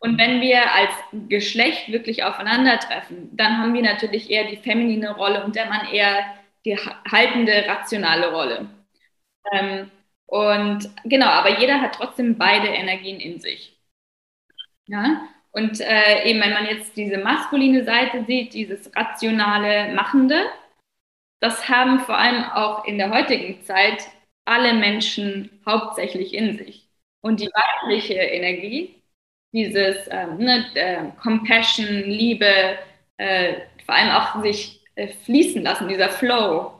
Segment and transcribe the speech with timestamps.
[0.00, 0.92] Und wenn wir als
[1.28, 6.36] Geschlecht wirklich aufeinandertreffen, dann haben wir natürlich eher die feminine Rolle und der Mann eher
[6.64, 8.68] die haltende, rationale Rolle.
[9.52, 9.90] Ähm,
[10.26, 13.76] und genau, aber jeder hat trotzdem beide Energien in sich.
[14.86, 15.28] Ja?
[15.52, 20.44] Und äh, eben, wenn man jetzt diese maskuline Seite sieht, dieses rationale, machende,
[21.40, 24.08] das haben vor allem auch in der heutigen Zeit
[24.44, 26.88] alle Menschen hauptsächlich in sich.
[27.20, 28.97] Und die weibliche Energie,
[29.52, 32.78] dieses ähm, ne, äh, Compassion, Liebe,
[33.16, 36.72] äh, vor allem auch sich äh, fließen lassen, dieser Flow,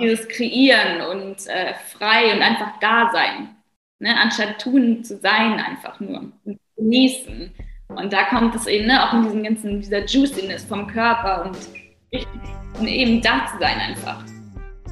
[0.00, 3.54] dieses Kreieren und äh, frei und einfach da sein,
[3.98, 7.52] ne, anstatt tun zu sein, einfach nur und genießen.
[7.88, 11.58] Und da kommt es eben ne, auch in diesem ganzen, dieser Juiciness vom Körper und,
[12.80, 14.24] und eben da zu sein einfach.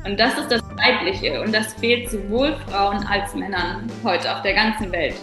[0.05, 4.55] Und das ist das Weibliche und das fehlt sowohl Frauen als Männern heute auf der
[4.55, 5.15] ganzen Welt.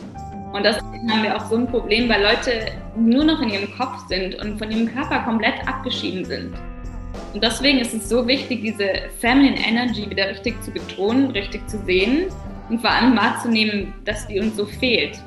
[0.52, 4.08] Und das haben wir auch so ein Problem, weil Leute nur noch in ihrem Kopf
[4.08, 6.54] sind und von ihrem Körper komplett abgeschieden sind.
[7.34, 8.88] Und deswegen ist es so wichtig, diese
[9.20, 12.30] Feminine Energy wieder richtig zu betonen, richtig zu sehen
[12.70, 15.20] und vor allem wahrzunehmen, dass die uns so fehlt.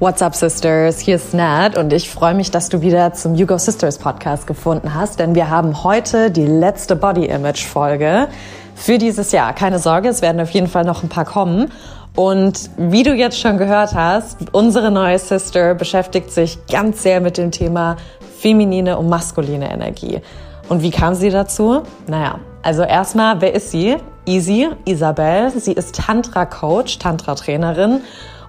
[0.00, 1.00] What's up, Sisters?
[1.00, 4.46] Hier ist Nat und ich freue mich, dass du wieder zum You Go Sisters Podcast
[4.46, 8.28] gefunden hast, denn wir haben heute die letzte Body Image Folge
[8.76, 9.52] für dieses Jahr.
[9.52, 11.70] Keine Sorge, es werden auf jeden Fall noch ein paar kommen.
[12.18, 17.38] Und wie du jetzt schon gehört hast, unsere neue Sister beschäftigt sich ganz sehr mit
[17.38, 17.94] dem Thema
[18.40, 20.20] feminine und maskuline Energie.
[20.68, 21.82] Und wie kam sie dazu?
[22.08, 23.98] Naja, also erstmal, wer ist sie?
[24.26, 25.52] Easy, Isabel.
[25.52, 28.00] Sie ist Tantra-Coach, Tantra-Trainerin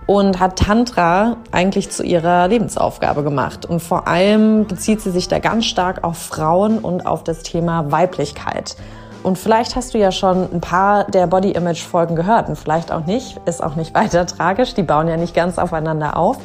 [0.07, 3.67] und hat Tantra eigentlich zu ihrer Lebensaufgabe gemacht.
[3.67, 7.91] Und vor allem bezieht sie sich da ganz stark auf Frauen und auf das Thema
[7.91, 8.75] Weiblichkeit.
[9.23, 12.91] Und vielleicht hast du ja schon ein paar der Body Image Folgen gehört und vielleicht
[12.91, 16.37] auch nicht, ist auch nicht weiter tragisch, die bauen ja nicht ganz aufeinander auf.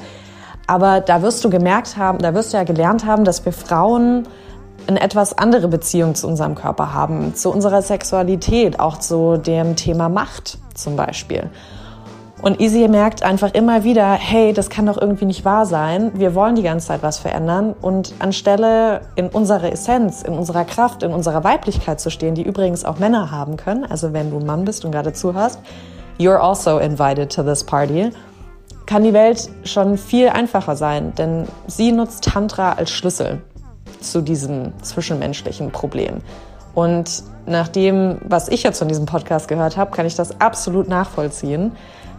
[0.66, 4.26] Aber da wirst du gemerkt haben, da wirst du ja gelernt haben, dass wir Frauen
[4.86, 10.08] eine etwas andere Beziehung zu unserem Körper haben, zu unserer Sexualität, auch zu dem Thema
[10.08, 11.50] Macht zum Beispiel.
[12.44, 16.12] Und Easy merkt einfach immer wieder, hey, das kann doch irgendwie nicht wahr sein.
[16.12, 17.74] Wir wollen die ganze Zeit was verändern.
[17.80, 22.84] Und anstelle in unserer Essenz, in unserer Kraft, in unserer Weiblichkeit zu stehen, die übrigens
[22.84, 25.58] auch Männer haben können, also wenn du Mann bist und gerade zuhörst,
[26.18, 28.10] you're also invited to this party,
[28.84, 31.14] kann die Welt schon viel einfacher sein.
[31.14, 33.40] Denn sie nutzt Tantra als Schlüssel
[34.00, 36.20] zu diesem zwischenmenschlichen Problem.
[36.74, 40.88] Und nach dem, was ich jetzt von diesem Podcast gehört habe, kann ich das absolut
[40.88, 41.72] nachvollziehen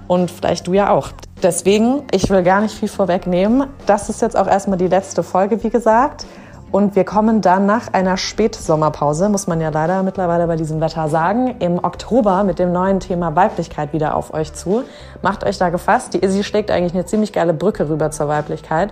[0.08, 1.10] und vielleicht du ja auch.
[1.42, 3.68] Deswegen, ich will gar nicht viel vorwegnehmen.
[3.86, 6.26] Das ist jetzt auch erstmal die letzte Folge, wie gesagt.
[6.72, 11.08] Und wir kommen dann nach einer Spätsommerpause, muss man ja leider mittlerweile bei diesem Wetter
[11.08, 14.84] sagen, im Oktober mit dem neuen Thema Weiblichkeit wieder auf euch zu.
[15.22, 16.14] Macht euch da gefasst.
[16.14, 18.92] Die Izzy schlägt eigentlich eine ziemlich geile Brücke rüber zur Weiblichkeit.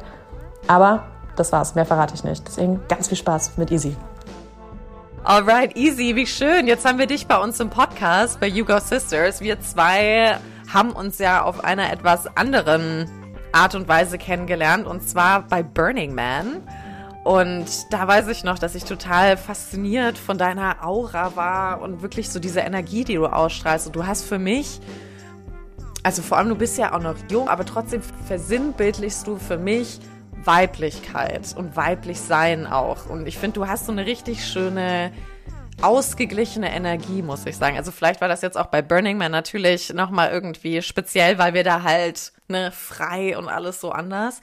[0.68, 1.04] Aber
[1.36, 2.48] das war's, mehr verrate ich nicht.
[2.48, 3.98] Deswegen ganz viel Spaß mit Easy.
[5.26, 6.68] Alright, Easy, wie schön.
[6.68, 9.42] Jetzt haben wir dich bei uns im Podcast bei You Go Sisters.
[9.42, 10.38] Wir zwei
[10.74, 13.10] haben uns ja auf einer etwas anderen
[13.52, 16.68] Art und Weise kennengelernt und zwar bei Burning Man.
[17.24, 22.30] Und da weiß ich noch, dass ich total fasziniert von deiner Aura war und wirklich
[22.30, 23.88] so diese Energie, die du ausstrahlst.
[23.88, 24.82] Und du hast für mich,
[26.02, 30.00] also vor allem du bist ja auch noch jung, aber trotzdem versinnbildlichst du für mich
[30.44, 33.10] Weiblichkeit und weiblich sein auch.
[33.10, 35.14] Und ich finde, du hast so eine richtig schöne
[35.82, 37.78] ausgeglichene Energie, muss ich sagen.
[37.78, 41.64] Also vielleicht war das jetzt auch bei Burning Man natürlich nochmal irgendwie speziell, weil wir
[41.64, 44.42] da halt ne, frei und alles so anders.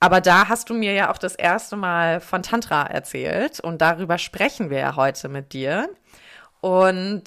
[0.00, 4.16] Aber da hast du mir ja auch das erste Mal von Tantra erzählt und darüber
[4.16, 5.90] sprechen wir ja heute mit dir.
[6.62, 7.24] Und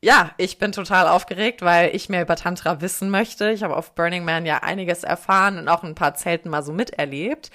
[0.00, 3.50] ja, ich bin total aufgeregt, weil ich mehr über Tantra wissen möchte.
[3.50, 6.72] Ich habe auf Burning Man ja einiges erfahren und auch ein paar Zelten mal so
[6.72, 7.50] miterlebt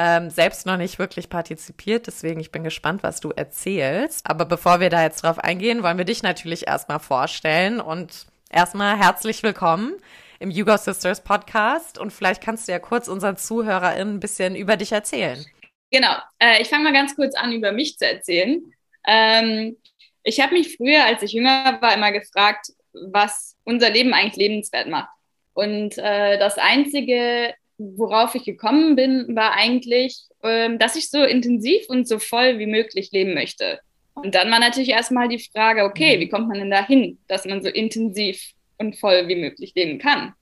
[0.00, 4.26] ähm, selbst noch nicht wirklich partizipiert, deswegen ich bin gespannt, was du erzählst.
[4.26, 8.98] Aber bevor wir da jetzt drauf eingehen, wollen wir dich natürlich erstmal vorstellen und erstmal
[8.98, 9.92] herzlich willkommen
[10.38, 14.78] im Hugo Sisters Podcast und vielleicht kannst du ja kurz unseren ZuhörerInnen ein bisschen über
[14.78, 15.44] dich erzählen.
[15.90, 18.62] Genau, äh, ich fange mal ganz kurz an, über mich zu erzählen.
[19.06, 19.76] Ähm,
[20.22, 24.88] ich habe mich früher, als ich jünger war, immer gefragt, was unser Leben eigentlich lebenswert
[24.88, 25.10] macht.
[25.52, 31.88] Und äh, das Einzige, worauf ich gekommen bin, war eigentlich, ähm, dass ich so intensiv
[31.88, 33.80] und so voll wie möglich leben möchte.
[34.14, 36.20] Und dann war natürlich erstmal die Frage, okay, mhm.
[36.20, 40.34] wie kommt man denn dahin, dass man so intensiv und voll wie möglich leben kann?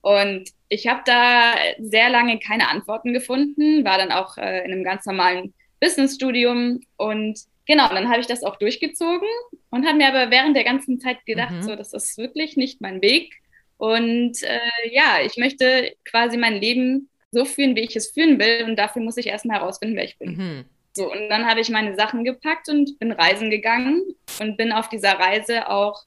[0.00, 4.84] Und ich habe da sehr lange keine Antworten gefunden, war dann auch äh, in einem
[4.84, 9.28] ganz normalen Businessstudium und genau, dann habe ich das auch durchgezogen
[9.70, 11.62] und habe mir aber während der ganzen Zeit gedacht, mhm.
[11.62, 13.34] so, das ist wirklich nicht mein Weg.
[13.80, 18.64] Und äh, ja, ich möchte quasi mein Leben so fühlen, wie ich es fühlen will.
[18.64, 20.36] Und dafür muss ich erstmal herausfinden, wer ich bin.
[20.36, 20.64] Mhm.
[20.92, 24.02] So, und dann habe ich meine Sachen gepackt und bin reisen gegangen
[24.38, 26.02] und bin auf dieser Reise auch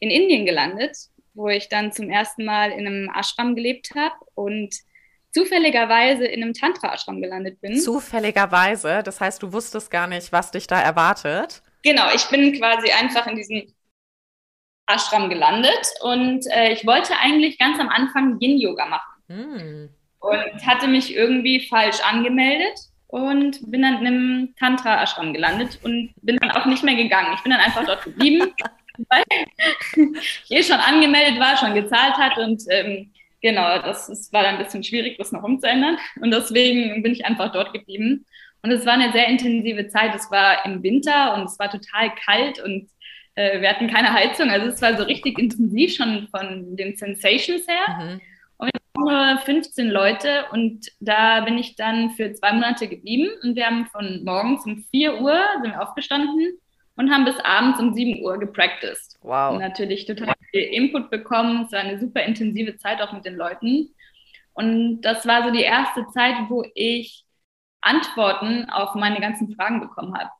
[0.00, 0.98] in Indien gelandet,
[1.32, 4.74] wo ich dann zum ersten Mal in einem Ashram gelebt habe und
[5.32, 7.80] zufälligerweise in einem Tantra-Ashram gelandet bin.
[7.80, 9.02] Zufälligerweise?
[9.02, 11.62] Das heißt, du wusstest gar nicht, was dich da erwartet?
[11.82, 13.74] Genau, ich bin quasi einfach in diesem
[14.86, 19.22] Ashram gelandet und äh, ich wollte eigentlich ganz am Anfang Yin-Yoga machen.
[19.28, 19.88] Hm.
[20.20, 22.78] Und hatte mich irgendwie falsch angemeldet
[23.08, 27.34] und bin dann in einem Tantra-Ashram gelandet und bin dann auch nicht mehr gegangen.
[27.36, 28.52] Ich bin dann einfach dort geblieben,
[29.08, 29.22] weil
[29.94, 33.12] ich eh schon angemeldet war, schon gezahlt hat und ähm,
[33.44, 35.98] genau, das, das war dann ein bisschen schwierig, das noch umzuändern.
[36.20, 38.26] Und deswegen bin ich einfach dort geblieben.
[38.62, 40.14] Und es war eine sehr intensive Zeit.
[40.14, 42.88] Es war im Winter und es war total kalt und
[43.34, 44.50] äh, wir hatten keine Heizung.
[44.50, 47.98] Also es war so richtig intensiv schon von den Sensations her.
[47.98, 48.20] Mhm.
[48.56, 53.28] Und wir waren nur 15 Leute und da bin ich dann für zwei Monate geblieben
[53.42, 56.58] und wir haben von morgens um 4 Uhr sind wir aufgestanden
[56.96, 59.18] und haben bis abends um 7 Uhr gepracticed.
[59.22, 59.54] Wow.
[59.54, 61.64] Und natürlich total viel Input bekommen.
[61.64, 63.92] Es war eine super intensive Zeit auch mit den Leuten.
[64.52, 67.24] Und das war so die erste Zeit, wo ich
[67.80, 70.30] Antworten auf meine ganzen Fragen bekommen habe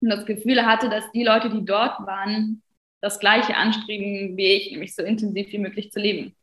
[0.00, 2.62] und das Gefühl hatte, dass die Leute, die dort waren,
[3.00, 6.34] das Gleiche anstreben wie ich, nämlich so intensiv wie möglich zu leben.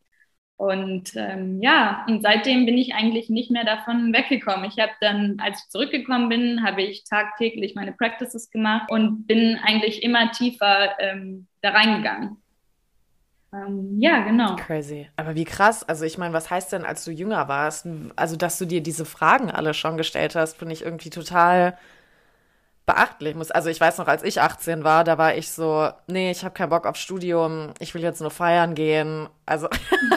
[0.58, 4.70] Und ähm, ja, und seitdem bin ich eigentlich nicht mehr davon weggekommen.
[4.70, 9.60] Ich habe dann, als ich zurückgekommen bin, habe ich tagtäglich meine Practices gemacht und bin
[9.62, 12.38] eigentlich immer tiefer ähm, da reingegangen.
[13.54, 14.56] Ähm, ja, genau.
[14.56, 15.10] Crazy.
[15.18, 15.84] Aber wie krass.
[15.84, 17.88] Also ich meine, was heißt denn, als du jünger warst?
[18.16, 21.78] Also, dass du dir diese Fragen alle schon gestellt hast, finde ich irgendwie total
[22.86, 23.52] beachtlich muss.
[23.52, 26.54] Also ich weiß noch, als ich 18 war, da war ich so, nee, ich habe
[26.54, 29.28] keinen Bock auf Studium, ich will jetzt nur feiern gehen.
[29.46, 29.68] Also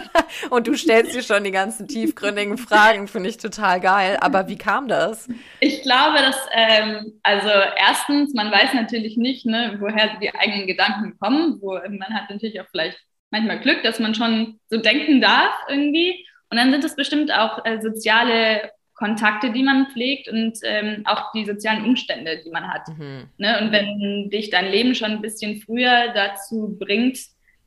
[0.51, 4.19] und du stellst dir schon die ganzen tiefgründigen Fragen, finde ich total geil.
[4.21, 5.29] Aber wie kam das?
[5.61, 11.19] Ich glaube, dass ähm, also erstens, man weiß natürlich nicht, ne, woher die eigenen Gedanken
[11.19, 11.59] kommen.
[11.61, 12.99] Wo man hat natürlich auch vielleicht
[13.31, 16.27] manchmal Glück, dass man schon so denken darf irgendwie.
[16.51, 21.31] Und dann sind es bestimmt auch äh, soziale Kontakte, die man pflegt und ähm, auch
[21.33, 22.89] die sozialen Umstände, die man hat.
[22.89, 23.29] Mhm.
[23.39, 23.61] Ne?
[23.61, 27.19] Und wenn dich dein Leben schon ein bisschen früher dazu bringt,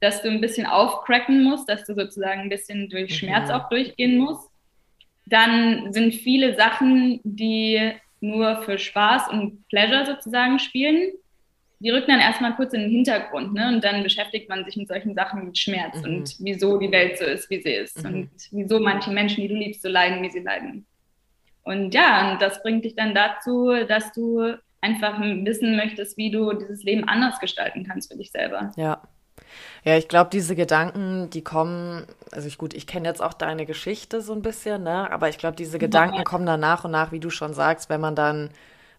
[0.01, 3.56] dass du ein bisschen aufcracken musst, dass du sozusagen ein bisschen durch Schmerz mhm.
[3.56, 4.50] auch durchgehen musst,
[5.25, 11.13] dann sind viele Sachen, die nur für Spaß und Pleasure sozusagen spielen,
[11.80, 13.69] die rücken dann erstmal kurz in den Hintergrund, ne?
[13.69, 16.04] Und dann beschäftigt man sich mit solchen Sachen mit Schmerz mhm.
[16.04, 18.13] und wieso die Welt so ist, wie sie ist mhm.
[18.13, 20.86] und wieso manche Menschen, die du liebst, so leiden, wie sie leiden.
[21.63, 26.53] Und ja, und das bringt dich dann dazu, dass du einfach wissen möchtest, wie du
[26.53, 28.71] dieses Leben anders gestalten kannst für dich selber.
[28.75, 29.01] Ja.
[29.83, 33.65] Ja, ich glaube, diese Gedanken, die kommen, also ich gut, ich kenne jetzt auch deine
[33.65, 35.11] Geschichte so ein bisschen, ne?
[35.11, 36.23] Aber ich glaube, diese Gedanken ja.
[36.23, 38.51] kommen dann nach und nach, wie du schon sagst, wenn man dann ein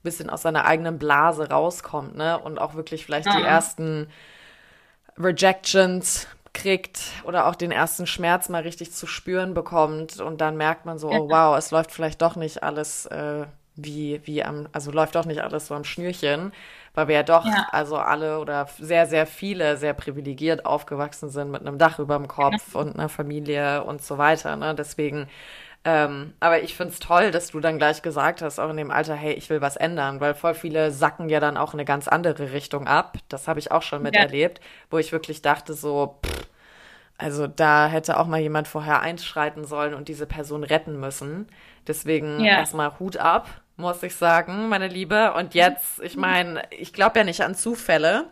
[0.02, 2.38] bisschen aus seiner eigenen Blase rauskommt, ne?
[2.38, 3.36] Und auch wirklich vielleicht ja.
[3.36, 4.08] die ersten
[5.16, 10.84] Rejections kriegt oder auch den ersten Schmerz mal richtig zu spüren bekommt und dann merkt
[10.84, 14.90] man so, oh wow, es läuft vielleicht doch nicht alles äh, wie, wie am, also
[14.90, 16.52] läuft doch nicht alles so am Schnürchen,
[16.94, 17.68] weil wir ja doch, ja.
[17.72, 22.28] also alle oder sehr, sehr viele sehr privilegiert aufgewachsen sind mit einem Dach über dem
[22.28, 22.80] Kopf ja.
[22.80, 24.56] und einer Familie und so weiter.
[24.56, 24.74] Ne?
[24.74, 25.28] Deswegen
[25.84, 28.92] ähm, aber ich finde es toll, dass du dann gleich gesagt hast, auch in dem
[28.92, 31.84] Alter, hey, ich will was ändern, weil voll viele sacken ja dann auch in eine
[31.84, 33.18] ganz andere Richtung ab.
[33.28, 34.64] Das habe ich auch schon miterlebt, ja.
[34.90, 36.46] wo ich wirklich dachte, so, pff,
[37.22, 41.46] also da hätte auch mal jemand vorher einschreiten sollen und diese Person retten müssen.
[41.86, 42.58] Deswegen ja.
[42.58, 45.32] erstmal Hut ab, muss ich sagen, meine Liebe.
[45.34, 48.26] Und jetzt, ich meine, ich glaube ja nicht an Zufälle.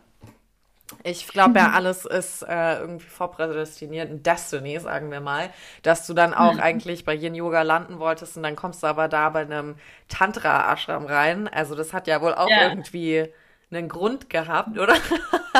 [1.05, 5.51] Ich glaube ja, alles ist äh, irgendwie vorprädestiniert, ein Destiny, sagen wir mal,
[5.83, 9.07] dass du dann auch eigentlich bei Yin Yoga landen wolltest und dann kommst du aber
[9.07, 9.77] da bei einem
[10.09, 11.47] Tantra-Ashram rein.
[11.47, 12.69] Also das hat ja wohl auch ja.
[12.69, 13.29] irgendwie
[13.71, 14.97] einen Grund gehabt, oder?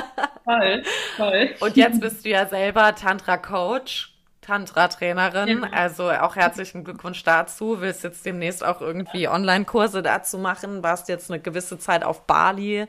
[0.59, 0.83] Toll,
[1.17, 1.51] toll.
[1.61, 4.15] Und jetzt bist du ja selber Tantra-Coach.
[4.41, 5.63] Tantra-Trainerin.
[5.63, 5.69] Ja.
[5.73, 7.81] Also auch herzlichen Glückwunsch dazu.
[7.81, 10.83] Willst jetzt demnächst auch irgendwie Online-Kurse dazu machen?
[10.83, 12.89] Warst jetzt eine gewisse Zeit auf Bali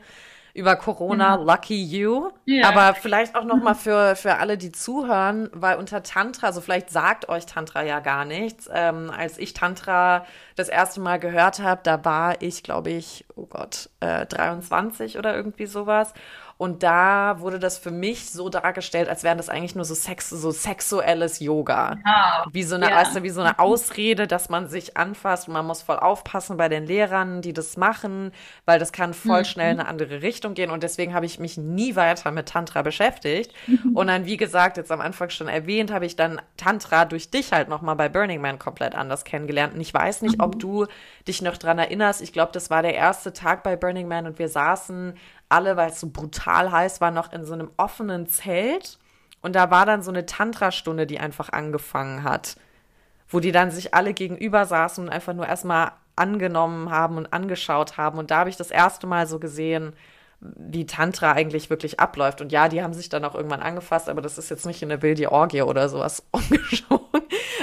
[0.54, 1.46] über Corona, mhm.
[1.46, 2.30] lucky you.
[2.44, 2.68] Ja.
[2.68, 7.28] Aber vielleicht auch nochmal für, für alle, die zuhören, weil unter Tantra, also vielleicht sagt
[7.28, 8.68] euch Tantra ja gar nichts.
[8.72, 10.26] Ähm, als ich Tantra
[10.56, 15.34] das erste Mal gehört habe, da war ich, glaube ich, oh Gott, äh, 23 oder
[15.34, 16.12] irgendwie sowas.
[16.62, 20.30] Und da wurde das für mich so dargestellt, als wären das eigentlich nur so Sex,
[20.30, 21.94] so sexuelles Yoga.
[21.94, 22.52] Genau.
[22.52, 22.98] Wie so eine, ja.
[22.98, 26.56] weißt du, wie so eine Ausrede, dass man sich anfasst und man muss voll aufpassen
[26.56, 28.30] bei den Lehrern, die das machen,
[28.64, 29.44] weil das kann voll mhm.
[29.44, 30.70] schnell in eine andere Richtung gehen.
[30.70, 33.52] Und deswegen habe ich mich nie weiter mit Tantra beschäftigt.
[33.66, 33.96] Mhm.
[33.96, 37.50] Und dann, wie gesagt, jetzt am Anfang schon erwähnt, habe ich dann Tantra durch dich
[37.50, 39.74] halt nochmal bei Burning Man komplett anders kennengelernt.
[39.74, 40.44] Und ich weiß nicht, mhm.
[40.44, 40.86] ob du
[41.26, 42.22] dich noch dran erinnerst.
[42.22, 45.14] Ich glaube, das war der erste Tag bei Burning Man und wir saßen
[45.52, 48.98] alle, weil es so brutal heiß war, noch in so einem offenen Zelt.
[49.40, 52.56] Und da war dann so eine Tantra-Stunde, die einfach angefangen hat,
[53.28, 57.96] wo die dann sich alle gegenüber saßen und einfach nur erstmal angenommen haben und angeschaut
[57.96, 58.18] haben.
[58.18, 59.94] Und da habe ich das erste Mal so gesehen,
[60.40, 62.40] wie Tantra eigentlich wirklich abläuft.
[62.40, 64.88] Und ja, die haben sich dann auch irgendwann angefasst, aber das ist jetzt nicht in
[64.88, 67.00] der wilde Orgie oder sowas umgeschaut.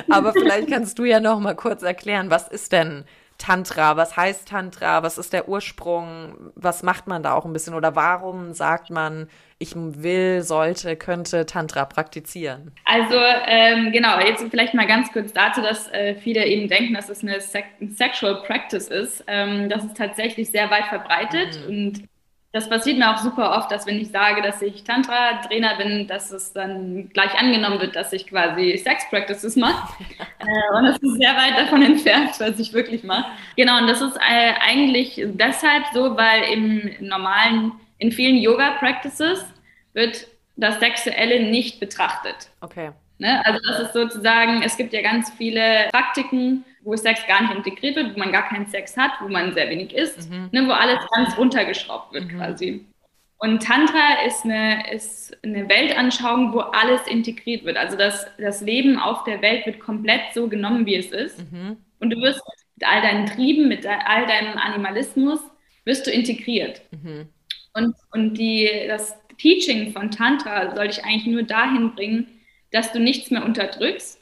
[0.10, 3.06] aber vielleicht kannst du ja noch mal kurz erklären, was ist denn
[3.40, 3.98] Tantra?
[3.98, 5.02] Was heißt Tantra?
[5.02, 6.52] Was ist der Ursprung?
[6.56, 7.74] Was macht man da auch ein bisschen?
[7.74, 9.28] Oder warum sagt man,
[9.58, 12.72] ich will, sollte, könnte Tantra praktizieren?
[12.86, 13.18] Also
[13.48, 17.24] ähm, genau, jetzt vielleicht mal ganz kurz dazu, dass äh, viele eben denken, dass es
[17.24, 17.64] eine Se
[17.96, 19.24] Sexual Practice ist.
[19.28, 21.68] Ähm, das ist tatsächlich sehr weit verbreitet mhm.
[21.68, 22.04] und
[22.52, 26.32] das passiert mir auch super oft, dass wenn ich sage, dass ich Tantra-Trainer bin, dass
[26.32, 29.94] es dann gleich angenommen wird, dass ich quasi Sex-Practices mache.
[30.40, 33.30] äh, und das ist sehr weit davon entfernt, was ich wirklich mache.
[33.56, 39.46] Genau, und das ist äh, eigentlich deshalb so, weil im normalen, in vielen Yoga-Practices
[39.94, 42.50] wird das Sexuelle nicht betrachtet.
[42.62, 42.92] Okay.
[43.20, 43.46] Ne?
[43.46, 47.96] Also das ist sozusagen, es gibt ja ganz viele Praktiken, wo Sex gar nicht integriert
[47.96, 50.50] wird, wo man gar keinen Sex hat, wo man sehr wenig isst, mhm.
[50.52, 52.38] ne, wo alles ganz runtergeschraubt wird mhm.
[52.38, 52.86] quasi.
[53.42, 57.78] Und Tantra ist eine, ist eine Weltanschauung, wo alles integriert wird.
[57.78, 61.50] Also das, das Leben auf der Welt wird komplett so genommen, wie es ist.
[61.52, 61.78] Mhm.
[62.00, 62.42] Und du wirst
[62.76, 65.40] mit all deinen Trieben, mit all deinem Animalismus,
[65.86, 66.82] wirst du integriert.
[66.92, 67.30] Mhm.
[67.74, 72.28] Und, und die, das Teaching von Tantra soll dich eigentlich nur dahin bringen,
[72.72, 74.19] dass du nichts mehr unterdrückst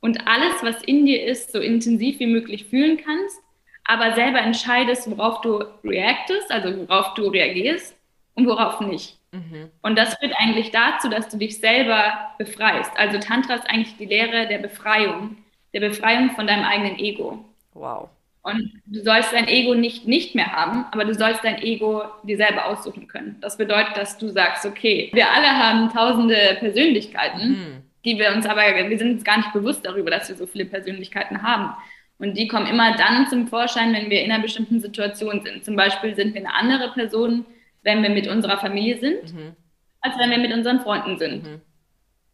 [0.00, 3.40] und alles, was in dir ist, so intensiv wie möglich fühlen kannst,
[3.84, 7.96] aber selber entscheidest, worauf du reactest, also worauf du reagierst
[8.34, 9.18] und worauf nicht.
[9.32, 9.70] Mhm.
[9.82, 12.90] Und das führt eigentlich dazu, dass du dich selber befreist.
[12.96, 15.36] Also Tantra ist eigentlich die Lehre der Befreiung,
[15.72, 17.44] der Befreiung von deinem eigenen Ego.
[17.74, 18.08] Wow.
[18.42, 22.38] Und du sollst dein Ego nicht nicht mehr haben, aber du sollst dein Ego dir
[22.38, 23.36] selber aussuchen können.
[23.40, 27.82] Das bedeutet, dass du sagst, okay, wir alle haben tausende Persönlichkeiten, mhm.
[28.04, 30.64] Die wir uns aber, wir sind uns gar nicht bewusst darüber, dass wir so viele
[30.64, 31.74] Persönlichkeiten haben.
[32.18, 35.64] Und die kommen immer dann zum Vorschein, wenn wir in einer bestimmten Situation sind.
[35.64, 37.46] Zum Beispiel sind wir eine andere Person,
[37.82, 39.56] wenn wir mit unserer Familie sind, mhm.
[40.00, 41.44] als wenn wir mit unseren Freunden sind.
[41.44, 41.60] Mhm.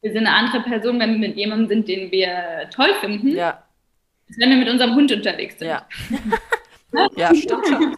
[0.02, 3.28] Wir sind eine andere Person, wenn wir mit jemandem sind, den wir toll finden.
[3.28, 3.62] Ja
[4.38, 5.68] wenn wir mit unserem Hund unterwegs sind.
[5.68, 5.86] Ja,
[7.16, 7.96] ja stimmt schon.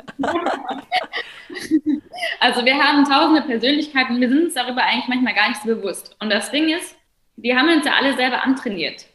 [2.40, 6.16] Also wir haben tausende Persönlichkeiten, wir sind uns darüber eigentlich manchmal gar nicht so bewusst.
[6.20, 6.96] Und das Ding ist,
[7.42, 9.07] die haben uns ja alle selber antrainiert.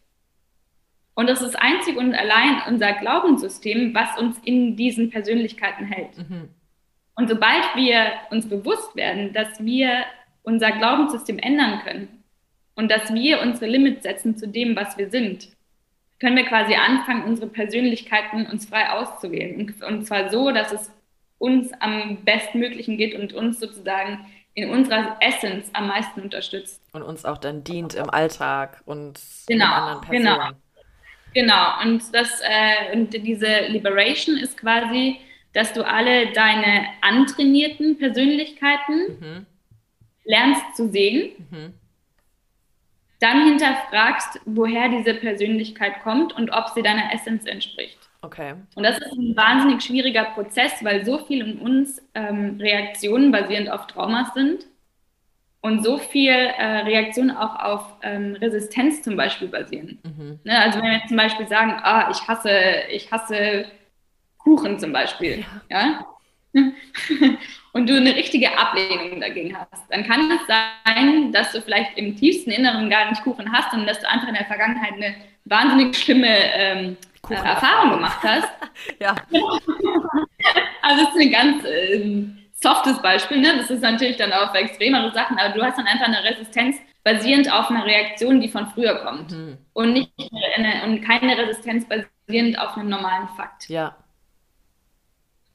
[1.15, 6.17] Und das ist einzig und allein unser Glaubenssystem, was uns in diesen Persönlichkeiten hält.
[6.17, 6.49] Mhm.
[7.15, 10.05] Und sobald wir uns bewusst werden, dass wir
[10.41, 12.23] unser Glaubenssystem ändern können
[12.75, 15.49] und dass wir unsere Limits setzen zu dem, was wir sind,
[16.19, 19.73] können wir quasi anfangen, unsere Persönlichkeiten uns frei auszuwählen.
[19.85, 20.91] Und zwar so, dass es
[21.37, 26.81] uns am bestmöglichen geht und uns sozusagen in unserer Essence am meisten unterstützt.
[26.93, 30.23] Und uns auch dann dient im Alltag und genau, anderen Personen.
[30.23, 30.49] Genau.
[31.33, 35.19] Genau, und, das, äh, und diese Liberation ist quasi,
[35.53, 39.45] dass du alle deine antrainierten Persönlichkeiten mhm.
[40.25, 41.31] lernst zu sehen.
[41.49, 41.73] Mhm
[43.23, 47.97] dann hinterfragst, woher diese Persönlichkeit kommt und ob sie deiner Essenz entspricht.
[48.23, 48.53] Okay.
[48.75, 53.69] Und das ist ein wahnsinnig schwieriger Prozess, weil so viel in uns ähm, Reaktionen basierend
[53.69, 54.65] auf Traumas sind
[55.59, 59.99] und so viel äh, Reaktionen auch auf ähm, Resistenz zum Beispiel basieren.
[60.03, 60.39] Mhm.
[60.45, 63.65] Ne, also wenn wir zum Beispiel sagen, ah, ich hasse, ich hasse
[64.37, 66.07] Kuchen zum Beispiel, ja, ja?
[67.73, 72.15] und du eine richtige Ablehnung dagegen hast, dann kann es sein, dass du vielleicht im
[72.15, 75.95] tiefsten Inneren gar nicht Kuchen hast und dass du einfach in der Vergangenheit eine wahnsinnig
[75.95, 76.97] schlimme ähm,
[77.29, 78.49] äh, Erfahrung gemacht hast.
[78.99, 79.15] ja.
[80.81, 83.39] also das ist ein ganz äh, softes Beispiel.
[83.39, 83.57] Ne?
[83.57, 86.77] Das ist natürlich dann auch für extremere Sachen, aber du hast dann einfach eine Resistenz
[87.03, 89.57] basierend auf einer Reaktion, die von früher kommt mhm.
[89.73, 90.11] und nicht
[90.55, 93.67] eine, und keine Resistenz basierend auf einem normalen Fakt.
[93.69, 93.95] Ja.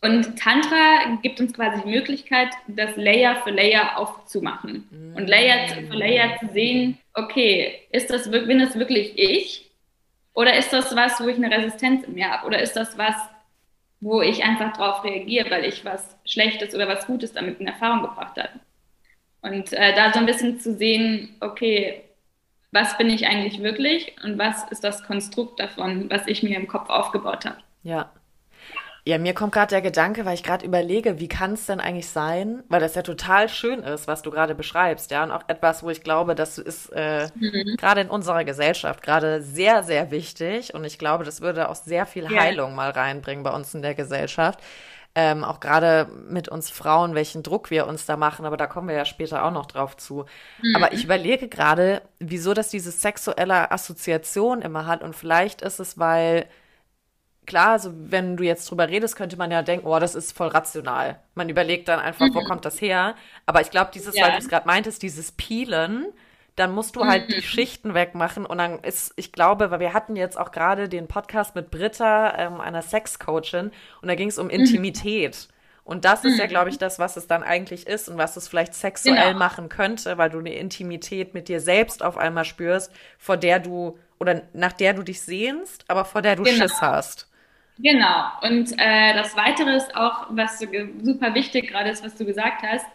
[0.00, 5.96] Und Tantra gibt uns quasi die Möglichkeit, das Layer für Layer aufzumachen und Layer für
[5.96, 9.67] Layer zu sehen, okay, ist das, bin das wirklich ich?
[10.38, 12.46] Oder ist das was, wo ich eine Resistenz in mir habe?
[12.46, 13.16] Oder ist das was,
[13.98, 18.02] wo ich einfach drauf reagiere, weil ich was Schlechtes oder was Gutes damit in Erfahrung
[18.02, 18.50] gebracht habe?
[19.42, 22.04] Und äh, da so ein bisschen zu sehen, okay,
[22.70, 26.68] was bin ich eigentlich wirklich und was ist das Konstrukt davon, was ich mir im
[26.68, 27.58] Kopf aufgebaut habe.
[27.82, 28.12] Ja.
[29.08, 32.10] Ja, mir kommt gerade der Gedanke, weil ich gerade überlege, wie kann es denn eigentlich
[32.10, 35.82] sein, weil das ja total schön ist, was du gerade beschreibst, ja, und auch etwas,
[35.82, 37.76] wo ich glaube, das ist äh, mhm.
[37.78, 42.04] gerade in unserer Gesellschaft gerade sehr, sehr wichtig und ich glaube, das würde auch sehr
[42.04, 42.38] viel ja.
[42.38, 44.60] Heilung mal reinbringen bei uns in der Gesellschaft.
[45.14, 48.88] Ähm, auch gerade mit uns Frauen, welchen Druck wir uns da machen, aber da kommen
[48.88, 50.26] wir ja später auch noch drauf zu.
[50.60, 50.76] Mhm.
[50.76, 55.98] Aber ich überlege gerade, wieso das diese sexuelle Assoziation immer hat und vielleicht ist es,
[55.98, 56.44] weil
[57.48, 60.48] klar, also wenn du jetzt drüber redest, könnte man ja denken, oh, das ist voll
[60.48, 61.18] rational.
[61.34, 62.34] Man überlegt dann einfach, mhm.
[62.34, 63.16] wo kommt das her?
[63.46, 64.24] Aber ich glaube, dieses, ja.
[64.24, 66.06] weil du es gerade meintest, dieses Peelen,
[66.54, 67.34] dann musst du halt mhm.
[67.34, 71.08] die Schichten wegmachen und dann ist, ich glaube, weil wir hatten jetzt auch gerade den
[71.08, 74.52] Podcast mit Britta, ähm, einer Sexcoachin, und da ging es um mhm.
[74.52, 75.48] Intimität.
[75.84, 76.50] Und das ist ja, mhm.
[76.50, 79.38] glaube ich, das, was es dann eigentlich ist und was es vielleicht sexuell genau.
[79.38, 83.98] machen könnte, weil du eine Intimität mit dir selbst auf einmal spürst, vor der du
[84.18, 86.58] oder nach der du dich sehnst, aber vor der du genau.
[86.58, 87.27] Schiss hast.
[87.78, 88.24] Genau.
[88.42, 92.86] Und äh, das Weitere ist auch, was super wichtig gerade ist, was du gesagt hast.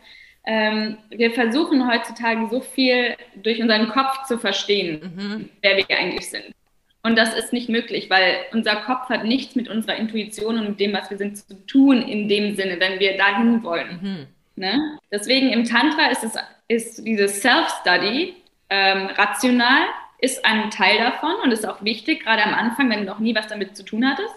[0.46, 5.50] Ähm, wir versuchen heutzutage so viel durch unseren Kopf zu verstehen, mhm.
[5.62, 6.54] wer wir eigentlich sind.
[7.02, 10.80] Und das ist nicht möglich, weil unser Kopf hat nichts mit unserer Intuition und mit
[10.80, 14.00] dem, was wir sind, zu tun, in dem Sinne, wenn wir dahin wollen.
[14.02, 14.28] Mhm.
[14.56, 15.00] Ne?
[15.12, 16.36] Deswegen im Tantra ist, es,
[16.68, 18.36] ist dieses Self-Study
[18.70, 19.88] ähm, rational,
[20.20, 23.36] ist ein Teil davon und ist auch wichtig, gerade am Anfang, wenn du noch nie
[23.36, 24.34] was damit zu tun hattest.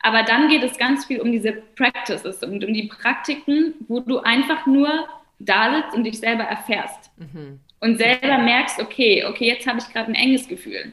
[0.00, 4.20] Aber dann geht es ganz viel um diese Practices und um die Praktiken, wo du
[4.20, 7.10] einfach nur da sitzt und dich selber erfährst.
[7.16, 7.60] Mhm.
[7.80, 10.92] Und selber merkst, okay, okay, jetzt habe ich gerade ein enges Gefühl.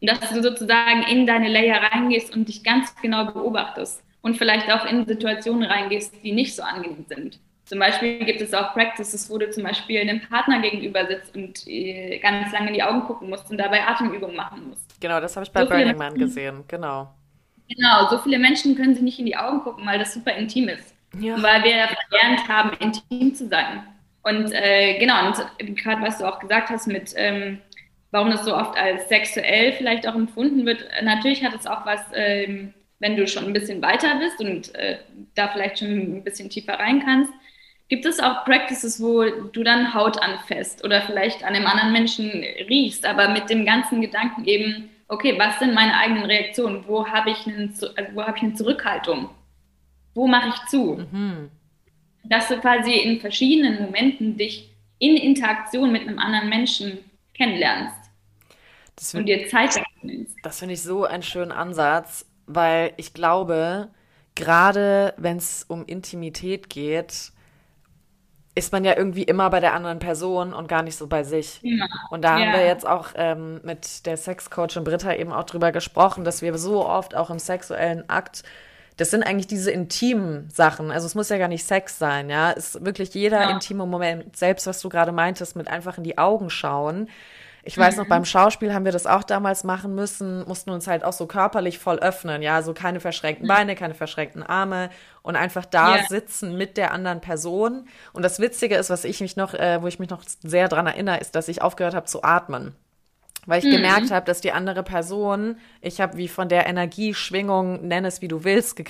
[0.00, 4.02] Und dass du sozusagen in deine Layer reingehst und dich ganz genau beobachtest.
[4.20, 7.40] Und vielleicht auch in Situationen reingehst, die nicht so angenehm sind.
[7.64, 11.66] Zum Beispiel gibt es auch Practices, wo du zum Beispiel einem Partner gegenüber sitzt und
[11.66, 15.00] äh, ganz lange in die Augen gucken musst und dabei Atemübungen machen musst.
[15.00, 17.14] Genau, das habe ich bei so Burning Man gesehen, genau.
[17.68, 20.68] Genau, so viele Menschen können sich nicht in die Augen gucken, weil das super intim
[20.68, 20.94] ist.
[21.18, 21.42] Ja.
[21.42, 23.84] Weil wir verlernt haben, intim zu sein.
[24.22, 27.58] Und äh, genau, und gerade was du auch gesagt hast mit, ähm,
[28.12, 32.00] warum das so oft als sexuell vielleicht auch empfunden wird, natürlich hat es auch was,
[32.14, 34.98] ähm, wenn du schon ein bisschen weiter bist und äh,
[35.34, 37.32] da vielleicht schon ein bisschen tiefer rein kannst.
[37.88, 42.30] Gibt es auch Practices, wo du dann Haut anfasst oder vielleicht an einem anderen Menschen
[42.68, 46.84] riechst, aber mit dem ganzen Gedanken eben, okay, was sind meine eigenen Reaktionen?
[46.86, 49.28] Wo habe ich, also hab ich eine Zurückhaltung?
[50.14, 51.06] Wo mache ich zu?
[51.12, 51.50] Mhm.
[52.24, 56.98] Dass du quasi in verschiedenen Momenten dich in Interaktion mit einem anderen Menschen
[57.34, 58.10] kennenlernst
[58.98, 60.34] find, und dir Zeit nimmst.
[60.42, 63.90] Das finde ich so einen schönen Ansatz, weil ich glaube,
[64.34, 67.32] gerade wenn es um Intimität geht,
[68.54, 71.60] ist man ja irgendwie immer bei der anderen Person und gar nicht so bei sich.
[71.62, 71.86] Ja.
[72.10, 72.46] Und da ja.
[72.46, 76.56] haben wir jetzt auch ähm, mit der Sexcoachin Britta eben auch drüber gesprochen, dass wir
[76.58, 78.42] so oft auch im sexuellen Akt,
[78.98, 80.90] das sind eigentlich diese intimen Sachen.
[80.90, 82.52] Also es muss ja gar nicht Sex sein, ja.
[82.52, 83.50] Es ist wirklich jeder ja.
[83.50, 87.08] intime Moment, selbst was du gerade meintest, mit einfach in die Augen schauen.
[87.64, 88.08] Ich weiß noch, mhm.
[88.08, 91.78] beim Schauspiel haben wir das auch damals machen müssen, mussten uns halt auch so körperlich
[91.78, 93.48] voll öffnen, ja, so keine verschränkten mhm.
[93.48, 94.90] Beine, keine verschränkten Arme
[95.22, 96.06] und einfach da yeah.
[96.08, 97.86] sitzen mit der anderen Person.
[98.12, 100.88] Und das Witzige ist, was ich mich noch, äh, wo ich mich noch sehr dran
[100.88, 102.74] erinnere, ist, dass ich aufgehört habe zu atmen.
[103.46, 103.76] Weil ich mhm.
[103.76, 108.28] gemerkt habe, dass die andere Person, ich habe wie von der Energieschwingung, nenn es wie
[108.28, 108.80] du willst,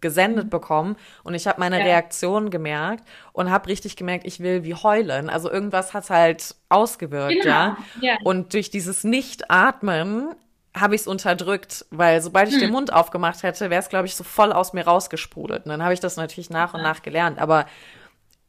[0.00, 1.84] gesendet bekommen und ich habe meine ja.
[1.84, 5.30] Reaktion gemerkt und habe richtig gemerkt, ich will wie heulen.
[5.30, 7.48] Also irgendwas hat halt ausgewirkt, genau.
[7.48, 7.76] ja?
[8.00, 8.16] ja.
[8.24, 10.34] Und durch dieses Nicht-Atmen
[10.76, 12.60] habe ich es unterdrückt, weil sobald ich hm.
[12.60, 15.64] den Mund aufgemacht hätte, wäre es, glaube ich, so voll aus mir rausgesprudelt.
[15.64, 17.38] Und dann habe ich das natürlich nach und nach gelernt.
[17.40, 17.66] Aber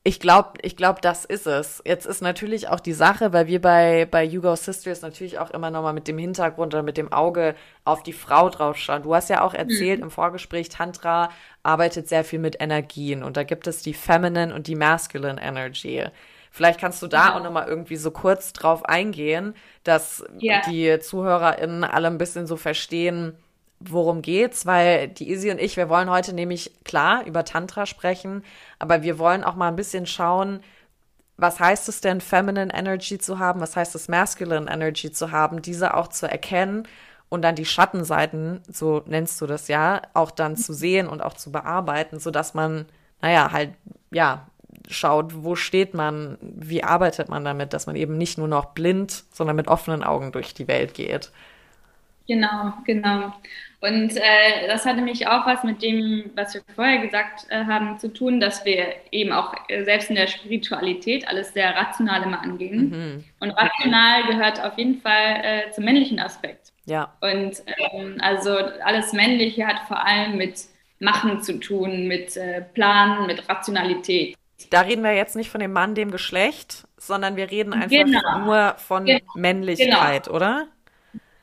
[0.04, 1.82] ich glaube, ich glaube, das ist es.
[1.86, 5.70] Jetzt ist natürlich auch die Sache, weil wir bei, bei Hugo Sisters natürlich auch immer
[5.70, 7.54] nochmal mit dem Hintergrund oder mit dem Auge
[7.86, 9.04] auf die Frau draufschauen.
[9.04, 10.06] Du hast ja auch erzählt mhm.
[10.06, 11.30] im Vorgespräch, Tantra
[11.62, 16.04] arbeitet sehr viel mit Energien und da gibt es die Feminine und die Masculine Energy.
[16.50, 17.36] Vielleicht kannst du da ja.
[17.36, 20.62] auch nochmal irgendwie so kurz drauf eingehen, dass ja.
[20.68, 23.38] die ZuhörerInnen alle ein bisschen so verstehen,
[23.89, 28.44] worum geht's, weil die Izzy und ich, wir wollen heute nämlich klar über Tantra sprechen,
[28.80, 30.62] aber wir wollen auch mal ein bisschen schauen,
[31.38, 35.62] was heißt es denn, Feminine Energy zu haben, was heißt es, Masculine Energy zu haben,
[35.62, 36.88] diese auch zu erkennen
[37.30, 41.34] und dann die Schattenseiten, so nennst du das ja, auch dann zu sehen und auch
[41.34, 42.86] zu bearbeiten, so dass man,
[43.22, 43.72] naja, halt,
[44.12, 44.48] ja,
[44.89, 49.24] schaut, wo steht man, wie arbeitet man damit, dass man eben nicht nur noch blind,
[49.32, 51.32] sondern mit offenen Augen durch die Welt geht.
[52.28, 53.34] Genau, genau.
[53.82, 57.98] Und äh, das hatte mich auch was mit dem, was wir vorher gesagt äh, haben,
[57.98, 62.44] zu tun, dass wir eben auch äh, selbst in der Spiritualität alles sehr rational immer
[62.44, 62.89] angehen.
[62.89, 63.24] Mhm.
[63.39, 66.74] Und rational gehört auf jeden Fall äh, zum männlichen Aspekt.
[66.86, 67.12] Ja.
[67.22, 70.60] Und ähm, also alles Männliche hat vor allem mit
[71.00, 74.36] Machen zu tun, mit äh, Planen, mit Rationalität.
[74.70, 78.46] Da reden wir jetzt nicht von dem Mann, dem Geschlecht, sondern wir reden einfach genau.
[78.46, 80.36] nur von Ge Männlichkeit, genau.
[80.36, 80.67] oder?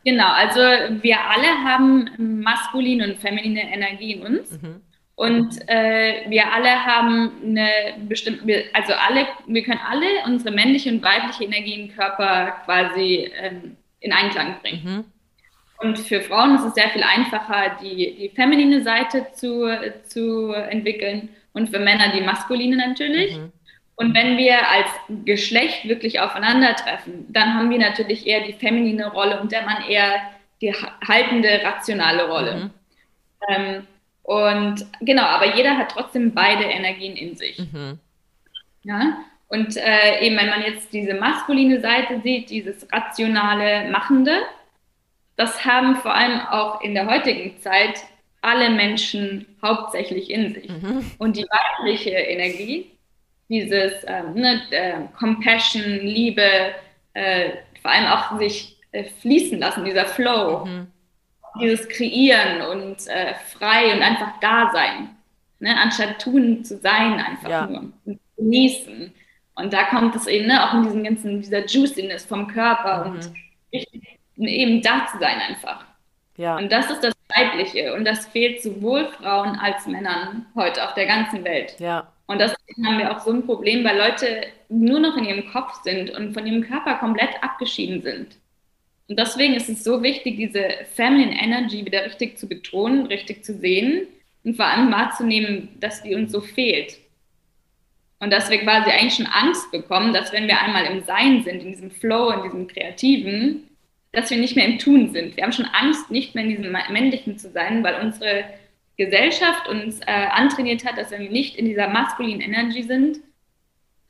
[0.08, 0.60] Genau, also
[1.02, 4.52] wir alle haben maskuline und feminine Energie in uns.
[4.52, 4.80] Mhm.
[5.16, 7.68] Und äh, wir alle haben eine
[8.08, 13.76] bestimmte, also alle, wir können alle unsere männliche und weibliche Energie im Körper quasi ähm,
[14.00, 14.82] in Einklang bringen.
[14.82, 15.04] Mhm.
[15.86, 19.68] Und für Frauen ist es sehr viel einfacher, die, die feminine Seite zu,
[20.04, 23.36] zu entwickeln und für Männer die maskuline natürlich.
[23.36, 23.52] Mhm.
[23.98, 24.86] Und wenn wir als
[25.24, 30.22] Geschlecht wirklich aufeinandertreffen, dann haben wir natürlich eher die feminine Rolle und der Mann eher
[30.60, 32.54] die haltende, rationale Rolle.
[32.54, 32.70] Mhm.
[33.48, 33.86] Ähm,
[34.22, 37.58] und genau, aber jeder hat trotzdem beide Energien in sich.
[37.58, 37.98] Mhm.
[38.84, 39.18] Ja?
[39.48, 44.42] Und äh, eben, wenn man jetzt diese maskuline Seite sieht, dieses rationale, machende,
[45.34, 47.98] das haben vor allem auch in der heutigen Zeit
[48.42, 50.68] alle Menschen hauptsächlich in sich.
[50.68, 51.10] Mhm.
[51.18, 52.92] Und die weibliche Energie,
[53.48, 56.74] dieses ähm, ne, äh, Compassion, Liebe,
[57.14, 60.86] äh, vor allem auch sich äh, fließen lassen, dieser Flow, mhm.
[61.60, 65.10] dieses Kreieren und äh, frei und einfach da sein,
[65.60, 67.66] ne, anstatt tun zu sein, einfach ja.
[67.66, 69.12] nur und genießen.
[69.54, 73.20] Und da kommt es eben ne, auch in diesem ganzen, dieser Juiciness vom Körper mhm.
[74.36, 75.84] und eben da zu sein einfach.
[76.36, 76.56] Ja.
[76.56, 81.06] Und das ist das Weibliche und das fehlt sowohl Frauen als Männern heute auf der
[81.06, 81.74] ganzen Welt.
[81.80, 82.06] Ja.
[82.28, 85.82] Und deswegen haben wir auch so ein Problem, weil Leute nur noch in ihrem Kopf
[85.82, 88.36] sind und von ihrem Körper komplett abgeschieden sind.
[89.08, 90.62] Und deswegen ist es so wichtig, diese
[90.94, 94.06] Feminine Energy wieder richtig zu betonen, richtig zu sehen
[94.44, 96.98] und vor allem wahrzunehmen, dass die uns so fehlt.
[98.20, 101.62] Und dass wir quasi eigentlich schon Angst bekommen, dass wenn wir einmal im Sein sind,
[101.62, 103.68] in diesem Flow, in diesem Kreativen,
[104.12, 105.34] dass wir nicht mehr im Tun sind.
[105.36, 108.44] Wir haben schon Angst, nicht mehr in diesem Männlichen zu sein, weil unsere
[108.98, 113.20] Gesellschaft uns äh, antrainiert hat, dass wenn wir nicht in dieser maskulinen Energy sind,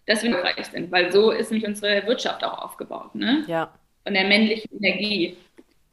[0.07, 3.44] dass wir erfolgreich sind, weil so ist nämlich unsere Wirtschaft auch aufgebaut, ne?
[3.46, 3.70] Ja.
[4.05, 5.37] Von der männlichen Energie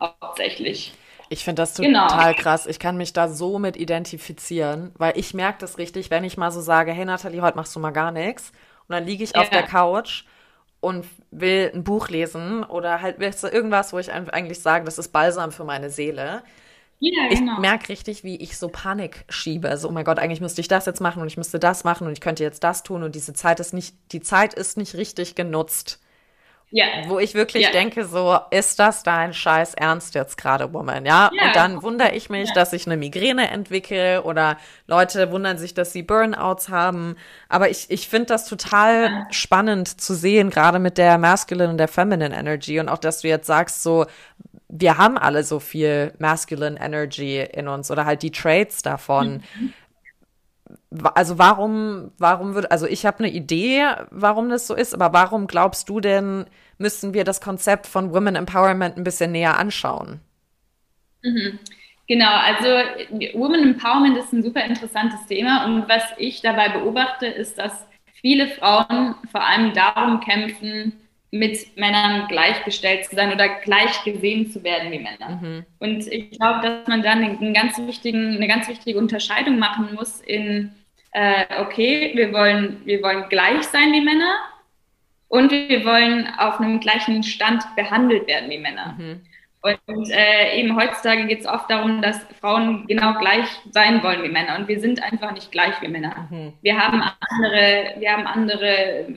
[0.01, 0.93] hauptsächlich.
[1.27, 2.07] Ich finde das genau.
[2.07, 2.41] total genau.
[2.41, 2.67] krass.
[2.67, 6.51] Ich kann mich da so mit identifizieren, weil ich merke das richtig, wenn ich mal
[6.51, 8.51] so sage, hey Nathalie, heute machst du mal gar nichts.
[8.87, 9.41] Und dann liege ich ja.
[9.41, 10.23] auf der Couch
[10.79, 15.51] und will ein Buch lesen oder halt irgendwas, wo ich eigentlich sage, das ist Balsam
[15.51, 16.43] für meine Seele.
[16.99, 17.53] Ja, genau.
[17.53, 19.75] Ich merke richtig, wie ich so Panik schiebe.
[19.77, 22.07] So, oh mein Gott, eigentlich müsste ich das jetzt machen und ich müsste das machen
[22.07, 24.95] und ich könnte jetzt das tun und diese Zeit ist nicht, die Zeit ist nicht
[24.95, 25.99] richtig genutzt.
[26.71, 26.85] Ja.
[27.07, 27.71] Wo ich wirklich ja.
[27.71, 31.05] denke, so, ist das dein scheiß Ernst jetzt gerade, Woman?
[31.05, 31.29] Ja?
[31.33, 31.47] ja.
[31.47, 35.93] Und dann wundere ich mich, dass ich eine Migräne entwickle oder Leute wundern sich, dass
[35.93, 37.15] sie Burnouts haben.
[37.49, 41.87] Aber ich, ich finde das total spannend zu sehen, gerade mit der Masculine und der
[41.87, 44.05] Feminine Energy und auch, dass du jetzt sagst, so,
[44.79, 49.43] wir haben alle so viel Masculine Energy in uns oder halt die Traits davon.
[49.59, 49.73] Mhm.
[51.13, 55.47] Also warum, warum wird, also ich habe eine Idee, warum das so ist, aber warum
[55.47, 56.45] glaubst du denn,
[56.77, 60.21] müssen wir das Konzept von Women Empowerment ein bisschen näher anschauen?
[61.21, 61.59] Mhm.
[62.07, 62.67] Genau, also
[63.33, 67.85] Women Empowerment ist ein super interessantes Thema und was ich dabei beobachte, ist, dass
[68.21, 70.93] viele Frauen vor allem darum kämpfen,
[71.35, 75.39] mit Männern gleichgestellt zu sein oder gleich gesehen zu werden wie Männer.
[75.41, 75.65] Mhm.
[75.79, 80.21] Und ich glaube, dass man dann einen ganz wichtigen, eine ganz wichtige Unterscheidung machen muss
[80.21, 80.71] in,
[81.11, 84.33] äh, okay, wir wollen, wir wollen gleich sein wie Männer
[85.27, 88.95] und wir wollen auf einem gleichen Stand behandelt werden wie Männer.
[88.97, 89.21] Mhm.
[89.61, 94.29] Und äh, eben heutzutage geht es oft darum, dass Frauen genau gleich sein wollen wie
[94.29, 94.57] Männer.
[94.57, 96.27] Und wir sind einfach nicht gleich wie Männer.
[96.29, 96.53] Mhm.
[96.61, 99.07] Wir haben andere, wir haben andere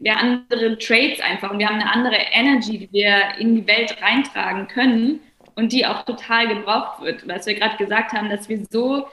[0.00, 3.66] wir haben andere Traits einfach und wir haben eine andere Energy, die wir in die
[3.66, 5.20] Welt reintragen können
[5.54, 7.28] und die auch total gebraucht wird.
[7.28, 9.06] Was wir gerade gesagt haben, dass wir so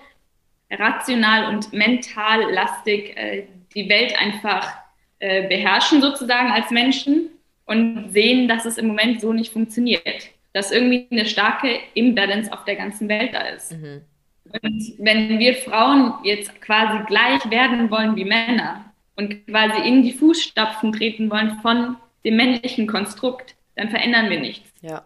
[0.72, 3.44] rational und mental lastig äh,
[3.76, 4.74] die Welt einfach
[5.20, 7.32] äh, beherrschen sozusagen als Menschen
[7.66, 10.30] und sehen, dass es im Moment so nicht funktioniert.
[10.54, 13.74] Dass irgendwie eine starke Imbalance auf der ganzen Welt da ist.
[13.74, 14.02] Mhm.
[14.46, 18.87] Und wenn wir Frauen jetzt quasi gleich werden wollen wie Männer,
[19.18, 24.72] und quasi in die Fußstapfen treten wollen von dem männlichen Konstrukt, dann verändern wir nichts.
[24.82, 25.04] Ja.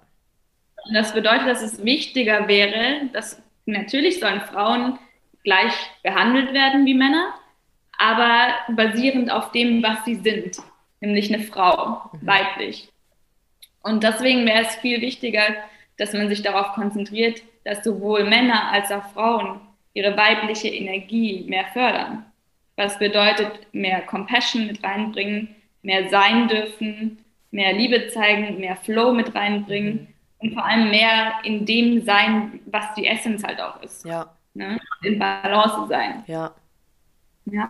[0.85, 4.99] Und das bedeutet, dass es wichtiger wäre, dass natürlich sollen Frauen
[5.43, 7.33] gleich behandelt werden wie Männer,
[7.97, 10.57] aber basierend auf dem, was sie sind,
[10.99, 12.27] nämlich eine Frau, mhm.
[12.27, 12.89] weiblich.
[13.83, 15.43] Und deswegen wäre es viel wichtiger,
[15.97, 19.61] dass man sich darauf konzentriert, dass sowohl Männer als auch Frauen
[19.93, 22.25] ihre weibliche Energie mehr fördern.
[22.75, 29.35] Was bedeutet mehr Compassion mit reinbringen, mehr sein dürfen, mehr Liebe zeigen, mehr Flow mit
[29.35, 30.07] reinbringen
[30.39, 34.05] und vor allem mehr in dem sein, was die Essenz halt auch ist.
[34.05, 34.33] Ja.
[34.53, 34.79] Ne?
[35.03, 36.23] In Balance sein.
[36.27, 36.53] Ja.
[37.45, 37.69] Ja.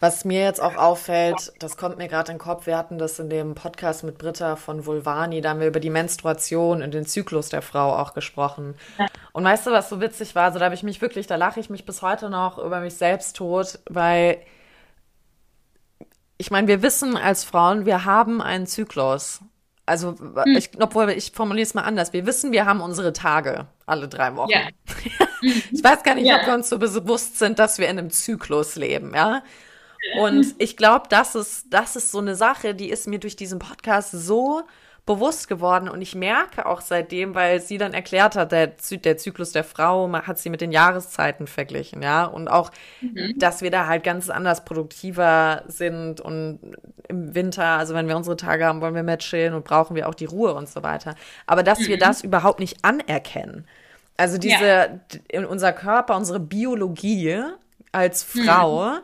[0.00, 3.18] Was mir jetzt auch auffällt, das kommt mir gerade in den Kopf, wir hatten das
[3.18, 7.04] in dem Podcast mit Britta von Vulvani, da haben wir über die Menstruation und den
[7.04, 8.74] Zyklus der Frau auch gesprochen.
[8.98, 9.06] Ja.
[9.32, 10.44] Und weißt du, was so witzig war?
[10.44, 12.94] Also da habe ich mich wirklich, da lache ich mich bis heute noch über mich
[12.94, 14.38] selbst tot, weil
[16.38, 19.40] ich meine, wir wissen als Frauen, wir haben einen Zyklus.
[19.90, 20.56] Also, hm.
[20.56, 22.12] ich, obwohl ich formuliere es mal anders.
[22.12, 24.50] Wir wissen, wir haben unsere Tage alle drei Wochen.
[24.50, 24.68] Ja.
[25.42, 26.38] ich weiß gar nicht, ja.
[26.38, 29.42] ob wir uns so bewusst sind, dass wir in einem Zyklus leben, ja.
[30.20, 33.58] Und ich glaube, das ist, das ist so eine Sache, die ist mir durch diesen
[33.58, 34.62] Podcast so
[35.06, 39.52] bewusst geworden und ich merke auch seitdem, weil sie dann erklärt hat, der, der Zyklus
[39.52, 43.34] der Frau hat sie mit den Jahreszeiten verglichen, ja, und auch, mhm.
[43.38, 46.60] dass wir da halt ganz anders produktiver sind und
[47.08, 50.08] im Winter, also wenn wir unsere Tage haben, wollen wir mehr chillen und brauchen wir
[50.08, 51.14] auch die Ruhe und so weiter.
[51.46, 51.88] Aber dass mhm.
[51.88, 53.66] wir das überhaupt nicht anerkennen.
[54.16, 55.00] Also diese, ja.
[55.28, 57.42] in unser Körper, unsere Biologie
[57.90, 59.00] als Frau, mhm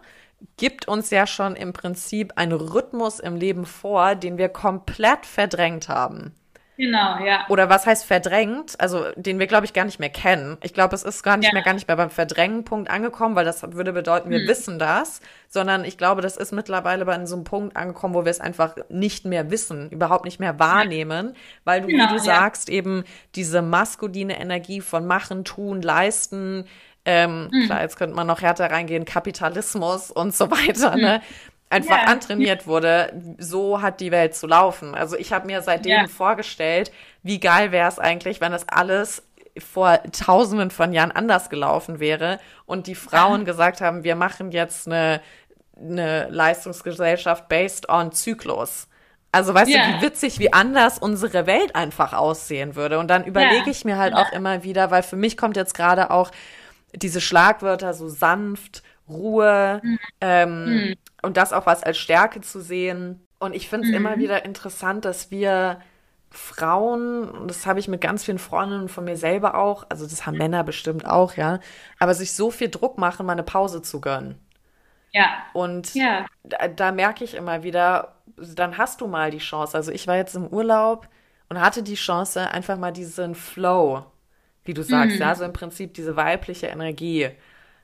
[0.57, 5.89] gibt uns ja schon im Prinzip einen Rhythmus im Leben vor, den wir komplett verdrängt
[5.89, 6.35] haben.
[6.77, 7.47] Genau, ja.
[7.49, 8.79] Oder was heißt verdrängt?
[8.79, 10.59] Also, den wir, glaube ich, gar nicht mehr kennen.
[10.63, 11.55] Ich glaube, es ist gar nicht ja.
[11.55, 14.49] mehr, gar nicht mehr beim Verdrängen-Punkt angekommen, weil das würde bedeuten, wir hm.
[14.49, 18.31] wissen das, sondern ich glaube, das ist mittlerweile bei so einem Punkt angekommen, wo wir
[18.31, 22.23] es einfach nicht mehr wissen, überhaupt nicht mehr wahrnehmen, weil du, genau, wie du ja.
[22.23, 23.05] sagst, eben
[23.35, 26.67] diese maskuline Energie von machen, tun, leisten,
[27.07, 27.67] ähm, mhm.
[27.67, 31.03] Klar, jetzt könnte man noch härter reingehen, Kapitalismus und so weiter, mhm.
[31.03, 31.23] ne?
[31.69, 32.13] Einfach yeah.
[32.13, 34.95] antrainiert wurde, so hat die Welt zu laufen.
[34.95, 36.07] Also ich habe mir seitdem yeah.
[36.07, 36.93] vorgestellt,
[37.25, 39.25] wie geil wäre es eigentlich, wenn das alles
[39.59, 43.47] vor tausenden von Jahren anders gelaufen wäre und die Frauen ja.
[43.47, 45.21] gesagt haben, wir machen jetzt eine,
[45.77, 48.87] eine Leistungsgesellschaft based on Zyklus.
[49.33, 49.87] Also weißt yeah.
[49.87, 53.01] du, wie witzig, wie anders unsere Welt einfach aussehen würde.
[53.01, 56.11] Und dann überlege ich mir halt auch immer wieder, weil für mich kommt jetzt gerade
[56.13, 56.31] auch
[56.97, 59.99] diese Schlagwörter so sanft, Ruhe mhm.
[60.21, 60.95] Ähm, mhm.
[61.23, 63.27] und das auch was als Stärke zu sehen.
[63.39, 63.97] Und ich finde es mhm.
[63.97, 65.81] immer wieder interessant, dass wir
[66.31, 70.27] Frauen, und das habe ich mit ganz vielen Freundinnen von mir selber auch, also das
[70.27, 71.61] haben Männer bestimmt auch, ja,
[71.99, 74.39] aber sich so viel Druck machen, mal eine Pause zu gönnen.
[75.13, 75.29] Ja.
[75.55, 76.27] Und ja.
[76.43, 79.77] Da, da merke ich immer wieder, dann hast du mal die Chance.
[79.77, 81.09] Also ich war jetzt im Urlaub
[81.49, 84.05] und hatte die Chance, einfach mal diesen Flow
[84.67, 85.23] wie du sagst, mhm.
[85.23, 87.31] ja, so im Prinzip diese weibliche Energie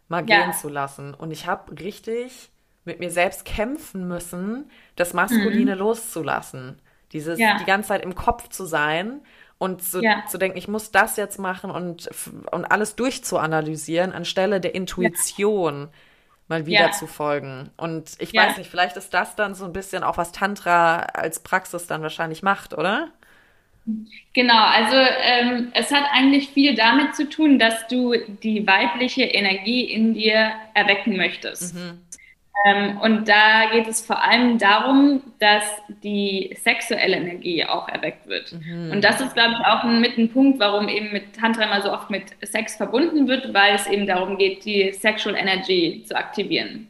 [0.08, 0.44] mal ja.
[0.44, 1.14] gehen zu lassen.
[1.14, 2.50] Und ich habe richtig
[2.84, 5.78] mit mir selbst kämpfen müssen, das Maskuline mhm.
[5.78, 6.80] loszulassen.
[7.12, 7.58] Dieses, ja.
[7.58, 9.20] die ganze Zeit im Kopf zu sein
[9.58, 10.24] und zu, ja.
[10.28, 12.08] zu denken, ich muss das jetzt machen und,
[12.50, 15.88] und alles durchzuanalysieren, anstelle der Intuition
[16.48, 17.70] mal wieder zu folgen.
[17.76, 21.40] Und ich weiß nicht, vielleicht ist das dann so ein bisschen auch, was Tantra als
[21.40, 23.08] Praxis dann wahrscheinlich macht, oder?
[24.32, 29.84] Genau, also ähm, es hat eigentlich viel damit zu tun, dass du die weibliche Energie
[29.84, 31.74] in dir erwecken möchtest.
[31.74, 31.98] Mhm.
[32.64, 35.64] Ähm, und da geht es vor allem darum, dass
[36.02, 38.52] die sexuelle Energie auch erweckt wird.
[38.52, 38.92] Mhm.
[38.92, 41.82] Und das ist, glaube ich, auch ein, mit ein Punkt, warum eben mit Tantra immer
[41.82, 46.16] so oft mit Sex verbunden wird, weil es eben darum geht, die Sexual Energy zu
[46.16, 46.88] aktivieren.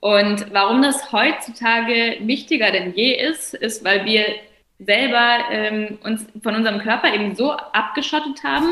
[0.00, 4.24] Und warum das heutzutage wichtiger denn je ist, ist, weil wir
[4.78, 8.68] selber ähm, uns von unserem Körper eben so abgeschottet haben,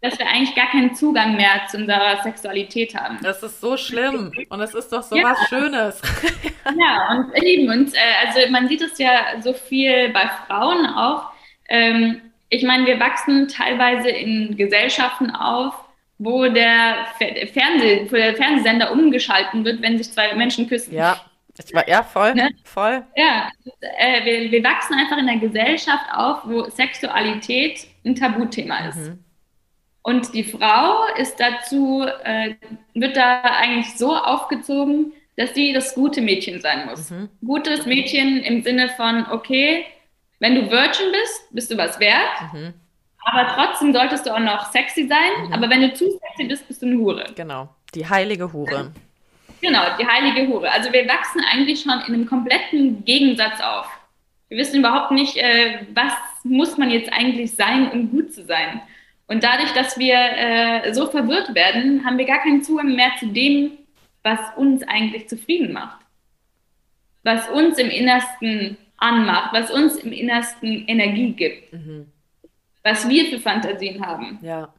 [0.00, 3.18] dass wir eigentlich gar keinen Zugang mehr zu unserer Sexualität haben.
[3.22, 5.24] Das ist so schlimm und es ist doch so ja.
[5.24, 6.00] was Schönes.
[6.78, 11.30] ja, und eben, und äh, also man sieht es ja so viel bei Frauen auch.
[11.68, 15.74] Ähm, ich meine, wir wachsen teilweise in Gesellschaften auf,
[16.18, 20.94] wo der, Fernseh, wo der Fernsehsender umgeschalten wird, wenn sich zwei Menschen küssen.
[20.94, 21.20] Ja.
[21.66, 22.50] Ich war, ja, voll, ne?
[22.64, 23.04] voll.
[23.16, 28.96] Ja, äh, wir, wir wachsen einfach in einer Gesellschaft auf, wo Sexualität ein Tabuthema ist.
[28.96, 29.24] Mhm.
[30.02, 32.54] Und die Frau ist dazu, äh,
[32.94, 37.10] wird da eigentlich so aufgezogen, dass sie das gute Mädchen sein muss.
[37.10, 37.28] Mhm.
[37.44, 39.84] Gutes Mädchen im Sinne von, okay,
[40.40, 42.52] wenn du Virgin bist, bist du was wert.
[42.52, 42.74] Mhm.
[43.24, 45.46] Aber trotzdem solltest du auch noch sexy sein.
[45.46, 45.52] Mhm.
[45.52, 47.26] Aber wenn du zu sexy bist, bist du eine Hure.
[47.34, 48.92] Genau, die heilige Hure.
[49.60, 50.70] Genau, die heilige Hure.
[50.70, 53.88] Also wir wachsen eigentlich schon in einem kompletten Gegensatz auf.
[54.48, 56.12] Wir wissen überhaupt nicht, äh, was
[56.44, 58.80] muss man jetzt eigentlich sein, um gut zu sein.
[59.26, 63.26] Und dadurch, dass wir äh, so verwirrt werden, haben wir gar keinen Zugang mehr zu
[63.26, 63.72] dem,
[64.22, 66.00] was uns eigentlich zufrieden macht.
[67.24, 71.72] Was uns im Innersten anmacht, was uns im Innersten Energie gibt.
[71.72, 72.06] Mhm.
[72.82, 74.38] Was wir für Fantasien haben.
[74.40, 74.72] Ja.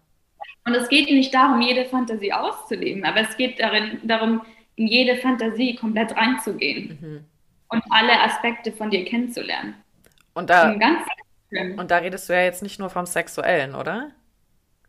[0.65, 4.41] Und es geht nicht darum, jede Fantasie auszuleben, aber es geht darin, darum,
[4.79, 7.25] in jede Fantasie komplett reinzugehen mhm.
[7.67, 9.75] und alle Aspekte von dir kennenzulernen.
[10.33, 10.71] Und da,
[11.51, 14.11] und da redest du ja jetzt nicht nur vom Sexuellen, oder?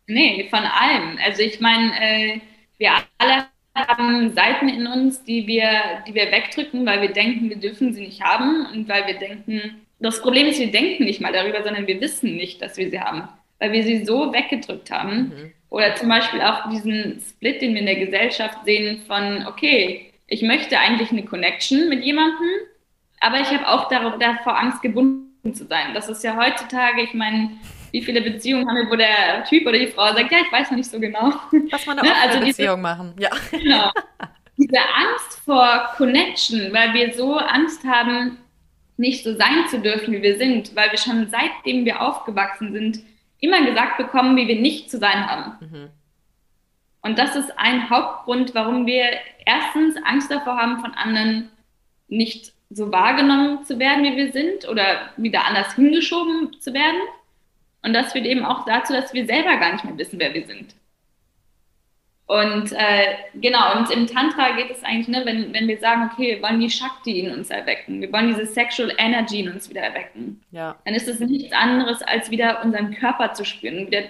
[0.07, 1.19] Nee, von allem.
[1.25, 2.41] Also ich meine, äh,
[2.79, 7.57] wir alle haben Seiten in uns, die wir, die wir wegdrücken, weil wir denken, wir
[7.57, 11.33] dürfen sie nicht haben und weil wir denken, das Problem ist, wir denken nicht mal
[11.33, 15.19] darüber, sondern wir wissen nicht, dass wir sie haben, weil wir sie so weggedrückt haben.
[15.19, 15.53] Mhm.
[15.71, 20.43] Oder zum Beispiel auch diesen Split, den wir in der Gesellschaft sehen von, okay, ich
[20.43, 22.49] möchte eigentlich eine Connection mit jemandem,
[23.21, 25.95] aber ich habe auch davor Angst, gebunden zu sein.
[25.95, 27.51] Das ist ja heutzutage, ich meine,
[27.93, 30.71] wie viele Beziehungen haben wir, wo der Typ oder die Frau sagt, ja, ich weiß
[30.71, 31.33] noch nicht so genau.
[31.71, 32.15] Was man eine ne?
[32.21, 33.31] also Beziehung diese, machen, ja.
[33.51, 33.91] Genau.
[34.57, 38.39] Diese Angst vor Connection, weil wir so Angst haben,
[38.97, 43.01] nicht so sein zu dürfen, wie wir sind, weil wir schon seitdem wir aufgewachsen sind,
[43.41, 45.53] immer gesagt bekommen, wie wir nicht zu sein haben.
[45.61, 45.89] Mhm.
[47.03, 49.05] Und das ist ein Hauptgrund, warum wir
[49.47, 51.49] erstens Angst davor haben, von anderen
[52.09, 57.01] nicht so wahrgenommen zu werden, wie wir sind oder wieder anders hingeschoben zu werden.
[57.83, 60.47] Und das führt eben auch dazu, dass wir selber gar nicht mehr wissen, wer wir
[60.47, 60.75] sind.
[62.31, 66.37] Und äh, genau, und im Tantra geht es eigentlich, ne, wenn, wenn wir sagen, okay,
[66.37, 69.81] wir wollen die Shakti in uns erwecken, wir wollen diese Sexual Energy in uns wieder
[69.81, 70.77] erwecken, ja.
[70.85, 74.03] dann ist es nichts anderes, als wieder unseren Körper zu spüren, wieder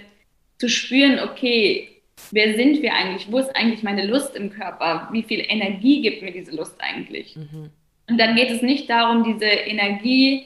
[0.58, 1.88] zu spüren, okay,
[2.30, 6.20] wer sind wir eigentlich, wo ist eigentlich meine Lust im Körper, wie viel Energie gibt
[6.20, 7.36] mir diese Lust eigentlich.
[7.36, 7.70] Mhm.
[8.06, 10.44] Und dann geht es nicht darum, diese Energie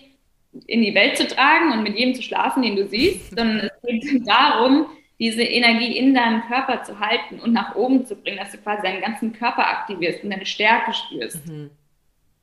[0.69, 3.73] in die Welt zu tragen und mit jedem zu schlafen, den du siehst, sondern es
[3.83, 4.87] geht darum,
[5.25, 8.83] diese Energie in deinem Körper zu halten und nach oben zu bringen, dass du quasi
[8.83, 11.47] deinen ganzen Körper aktivierst und deine Stärke spürst.
[11.47, 11.71] Mhm.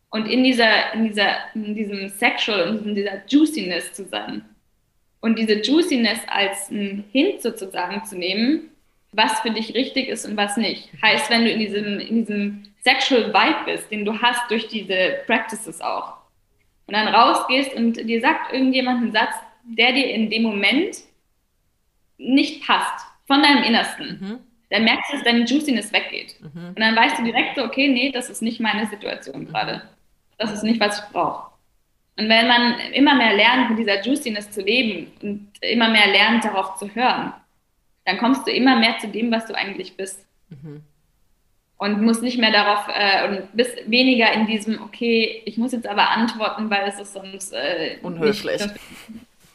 [0.09, 4.43] Und in dieser, in dieser, in diesem Sexual und in dieser Juiciness zu sein.
[5.19, 8.71] Und diese Juiciness als ein Hint sozusagen zu nehmen,
[9.11, 10.89] was für dich richtig ist und was nicht.
[11.03, 15.19] Heißt, wenn du in diesem, in diesem Sexual Vibe bist, den du hast durch diese
[15.27, 16.13] Practices auch,
[16.87, 20.97] und dann rausgehst und dir sagt irgendjemand einen Satz, der dir in dem Moment
[22.21, 24.39] nicht passt, von deinem Innersten, mhm.
[24.69, 26.36] dann merkst du, dass deine Juiciness weggeht.
[26.41, 26.69] Mhm.
[26.69, 29.84] Und dann weißt du direkt so, okay, nee, das ist nicht meine Situation gerade.
[30.38, 31.51] Das ist nicht, was ich brauche.
[32.17, 36.43] Und wenn man immer mehr lernt, mit dieser Juiciness zu leben und immer mehr lernt,
[36.43, 37.34] darauf zu hören,
[38.05, 40.25] dann kommst du immer mehr zu dem, was du eigentlich bist.
[40.49, 40.81] Mhm.
[41.77, 45.88] Und musst nicht mehr darauf, äh, und bist weniger in diesem, okay, ich muss jetzt
[45.88, 48.62] aber antworten, weil es ist sonst äh, unhöflich.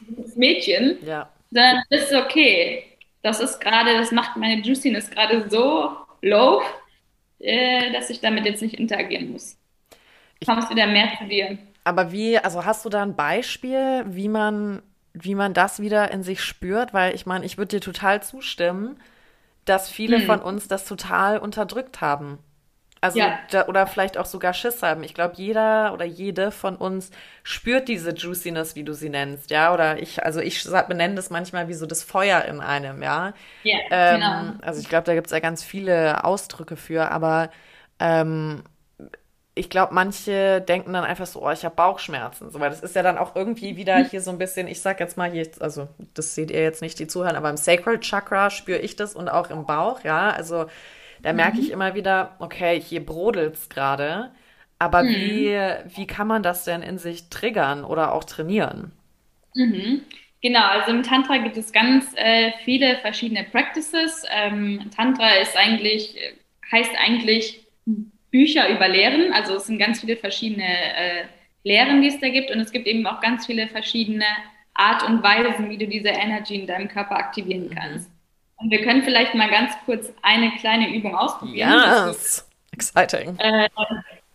[0.08, 0.96] das Mädchen.
[1.04, 2.84] Ja sondern ist okay.
[3.22, 6.62] Das ist gerade, das macht meine Juiciness gerade so low,
[7.38, 9.56] äh, dass ich damit jetzt nicht interagieren muss.
[10.38, 11.58] Ich kommst wieder mehr zu dir.
[11.82, 14.82] Aber wie, also hast du da ein Beispiel, wie man,
[15.14, 16.92] wie man das wieder in sich spürt?
[16.92, 19.00] Weil ich meine, ich würde dir total zustimmen,
[19.64, 20.26] dass viele hm.
[20.26, 22.38] von uns das total unterdrückt haben.
[23.00, 23.38] Also, ja.
[23.50, 25.02] da, oder vielleicht auch sogar Schiss haben.
[25.02, 27.10] Ich glaube, jeder oder jede von uns
[27.42, 29.72] spürt diese Juiciness, wie du sie nennst, ja.
[29.72, 33.34] Oder ich, also ich benenne das manchmal wie so das Feuer in einem, ja.
[33.62, 34.66] Ja, ähm, genau.
[34.66, 37.50] Also ich glaube, da gibt es ja ganz viele Ausdrücke für, aber
[38.00, 38.62] ähm,
[39.54, 42.50] ich glaube, manche denken dann einfach so, oh, ich habe Bauchschmerzen.
[42.50, 45.00] So, weil das ist ja dann auch irgendwie wieder hier so ein bisschen, ich sag
[45.00, 48.50] jetzt mal hier, also das seht ihr jetzt nicht, die zuhören, aber im Sacral Chakra
[48.50, 50.30] spüre ich das und auch im Bauch, ja.
[50.30, 50.66] Also
[51.26, 51.72] da merke ich mhm.
[51.72, 54.30] immer wieder, okay, hier brodelt es gerade.
[54.78, 55.08] Aber mhm.
[55.08, 55.58] wie,
[55.96, 58.92] wie kann man das denn in sich triggern oder auch trainieren?
[59.56, 60.02] Mhm.
[60.40, 64.22] Genau, also im Tantra gibt es ganz äh, viele verschiedene Practices.
[64.30, 66.16] Ähm, Tantra ist eigentlich,
[66.70, 67.66] heißt eigentlich
[68.30, 69.32] Bücher über Lehren.
[69.32, 71.24] Also es sind ganz viele verschiedene äh,
[71.64, 72.52] Lehren, die es da gibt.
[72.52, 74.26] Und es gibt eben auch ganz viele verschiedene
[74.74, 77.74] Art und Weisen, wie du diese Energy in deinem Körper aktivieren mhm.
[77.74, 78.15] kannst.
[78.58, 81.70] Und wir können vielleicht mal ganz kurz eine kleine Übung ausprobieren.
[81.70, 83.36] Yes, exciting.
[83.38, 83.68] Äh,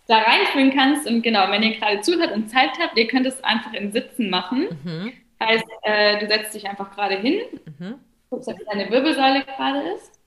[0.07, 3.43] da reinführen kannst und genau, wenn ihr gerade zuhört und Zeit habt, ihr könnt es
[3.43, 4.67] einfach im Sitzen machen.
[4.83, 5.13] Mhm.
[5.41, 7.39] Heißt, äh, du setzt dich einfach gerade hin,
[7.79, 7.95] mhm.
[8.29, 10.19] guckst, ob deine Wirbelsäule gerade ist.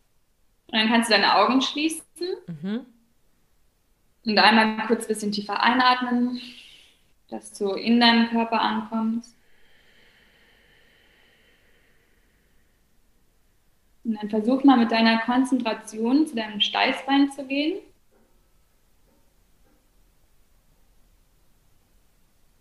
[0.69, 2.03] Und dann kannst du deine Augen schließen.
[2.47, 2.87] Mhm.
[4.25, 6.41] Und einmal kurz ein bisschen tiefer einatmen,
[7.29, 9.37] dass du in deinem Körper ankommst.
[14.05, 17.81] Und dann versuch mal mit deiner Konzentration zu deinem Steißbein zu gehen.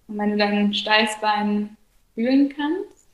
[0.07, 1.75] Und wenn du dein Steißbein
[2.15, 3.07] fühlen kannst,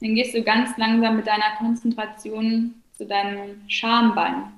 [0.00, 4.52] dann gehst du ganz langsam mit deiner Konzentration zu deinem Schambein.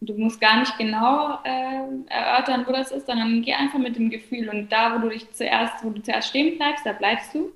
[0.00, 4.10] Du musst gar nicht genau äh, erörtern, wo das ist, sondern geh einfach mit dem
[4.10, 7.52] Gefühl und da, wo du dich zuerst, wo du zuerst stehen bleibst, da bleibst du.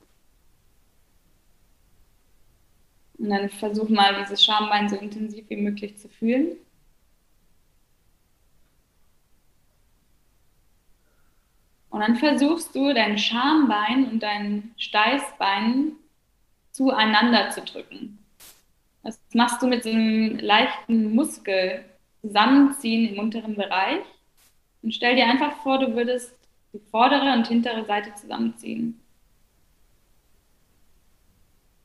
[3.22, 6.56] Und dann versuch mal, dieses Schambein so intensiv wie möglich zu fühlen.
[11.90, 15.92] Und dann versuchst du dein Schambein und dein Steißbein
[16.72, 18.18] zueinander zu drücken.
[19.04, 21.84] Das machst du mit so einem leichten Muskel
[22.22, 24.02] zusammenziehen im unteren Bereich.
[24.82, 26.34] Und stell dir einfach vor, du würdest
[26.72, 29.01] die vordere und hintere Seite zusammenziehen.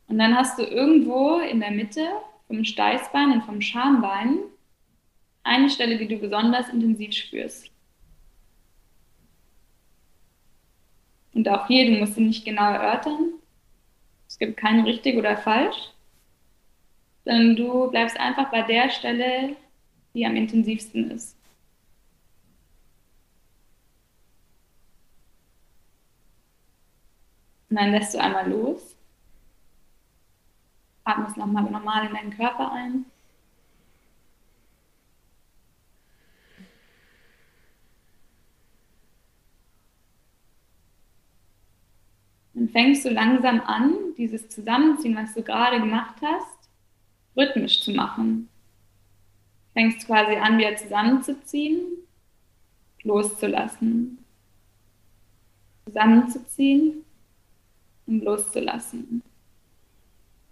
[0.08, 2.08] Und dann hast du irgendwo in der Mitte
[2.48, 4.40] vom Steißbein und vom Schambein
[5.44, 7.70] eine Stelle, die du besonders intensiv spürst.
[11.34, 13.34] Und auch hier, du musst sie nicht genau erörtern.
[14.28, 15.94] Es gibt kein richtig oder falsch,
[17.24, 19.56] sondern du bleibst einfach bei der Stelle,
[20.14, 21.38] die am intensivsten ist.
[27.70, 28.97] Und dann lässt du einmal los.
[31.08, 33.06] Atmest nochmal normal in deinen Körper ein.
[42.58, 46.70] Dann fängst du langsam an, dieses Zusammenziehen, was du gerade gemacht hast,
[47.36, 48.50] rhythmisch zu machen.
[49.74, 51.84] Fängst quasi an, wieder zusammenzuziehen,
[53.04, 54.18] loszulassen.
[55.86, 57.06] Zusammenzuziehen
[58.08, 59.22] und loszulassen.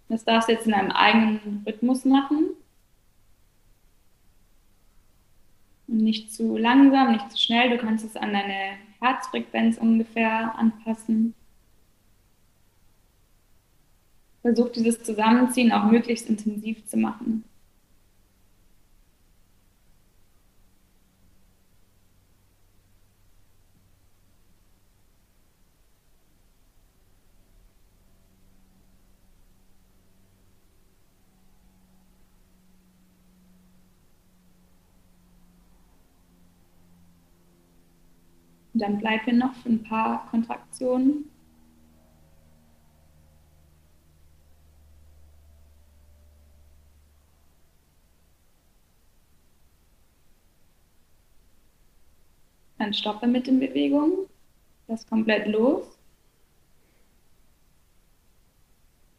[0.08, 2.50] Das darfst du jetzt in einem eigenen Rhythmus machen.
[5.88, 7.70] Nicht zu langsam, nicht zu schnell.
[7.70, 11.34] Du kannst es an deine Herzfrequenz ungefähr anpassen.
[14.42, 17.44] Versuch dieses Zusammenziehen auch möglichst intensiv zu machen.
[38.76, 41.30] Und dann bleib hier noch für ein paar Kontraktionen.
[52.76, 54.26] Dann stoppe mit den Bewegungen.
[54.88, 55.86] Lass komplett los.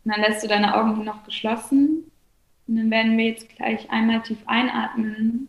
[0.05, 2.12] Und dann lässt du deine Augen noch geschlossen.
[2.68, 5.47] Und dann werden wir jetzt gleich einmal tief einatmen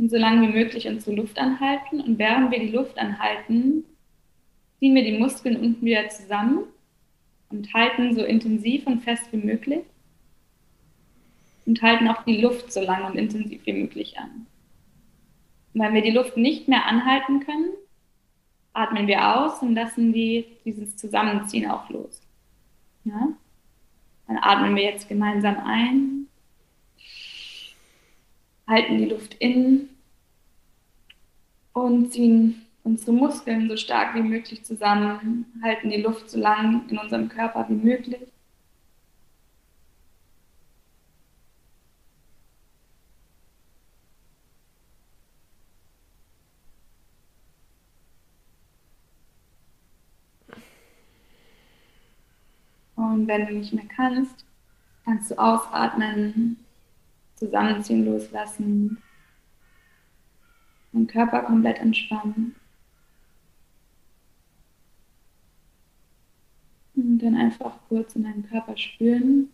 [0.00, 2.00] und so lange wie möglich unsere Luft anhalten.
[2.00, 3.84] Und während wir die Luft anhalten,
[4.78, 6.64] ziehen wir die Muskeln unten wieder zusammen
[7.50, 9.84] und halten so intensiv und fest wie möglich.
[11.66, 14.46] Und halten auch die Luft so lang und intensiv wie möglich an.
[15.74, 17.68] Und wenn wir die Luft nicht mehr anhalten können,
[18.72, 22.22] atmen wir aus und lassen die, dieses Zusammenziehen auch los.
[23.04, 23.28] Ja?
[24.26, 26.19] Dann atmen wir jetzt gemeinsam ein
[28.70, 29.90] halten die Luft in
[31.72, 36.98] und ziehen unsere Muskeln so stark wie möglich zusammen, halten die Luft so lang in
[36.98, 38.20] unserem Körper wie möglich.
[52.94, 54.44] Und wenn du nicht mehr kannst,
[55.04, 56.56] kannst du ausatmen
[57.40, 58.98] Zusammenziehen loslassen.
[60.92, 62.54] Den Körper komplett entspannen.
[66.94, 69.48] Und dann einfach kurz in deinen Körper spüren.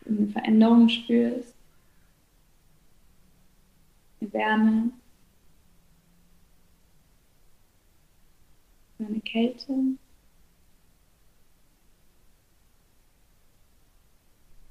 [0.00, 1.54] Wenn du eine Veränderung spürst.
[4.20, 4.92] Eine Wärme.
[8.98, 9.98] Eine Kälte.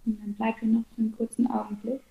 [0.06, 2.02] Und dann bleib hier noch für einen kurzen Augenblick.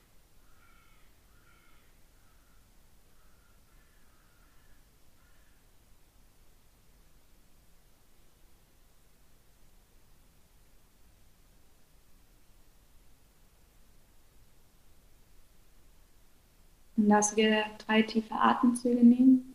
[16.97, 19.55] Und lass wir drei tiefe Atemzüge nehmen.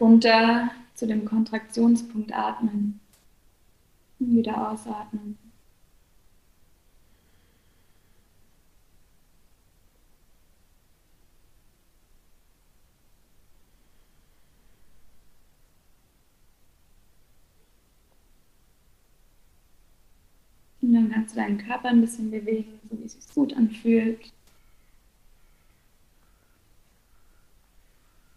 [0.00, 3.00] Runter zu dem Kontraktionspunkt atmen.
[4.26, 5.38] Wieder ausatmen.
[20.80, 24.32] Und dann kannst du deinen Körper ein bisschen bewegen, so wie es sich gut anfühlt.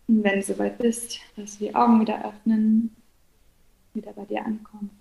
[0.08, 2.96] Und wenn du soweit bist, dass du die Augen wieder öffnen
[3.98, 4.97] wieder bei dir ankommen.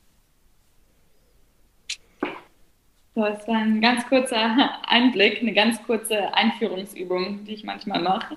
[3.17, 8.37] So, es war ein ganz kurzer Einblick, eine ganz kurze Einführungsübung, die ich manchmal mache.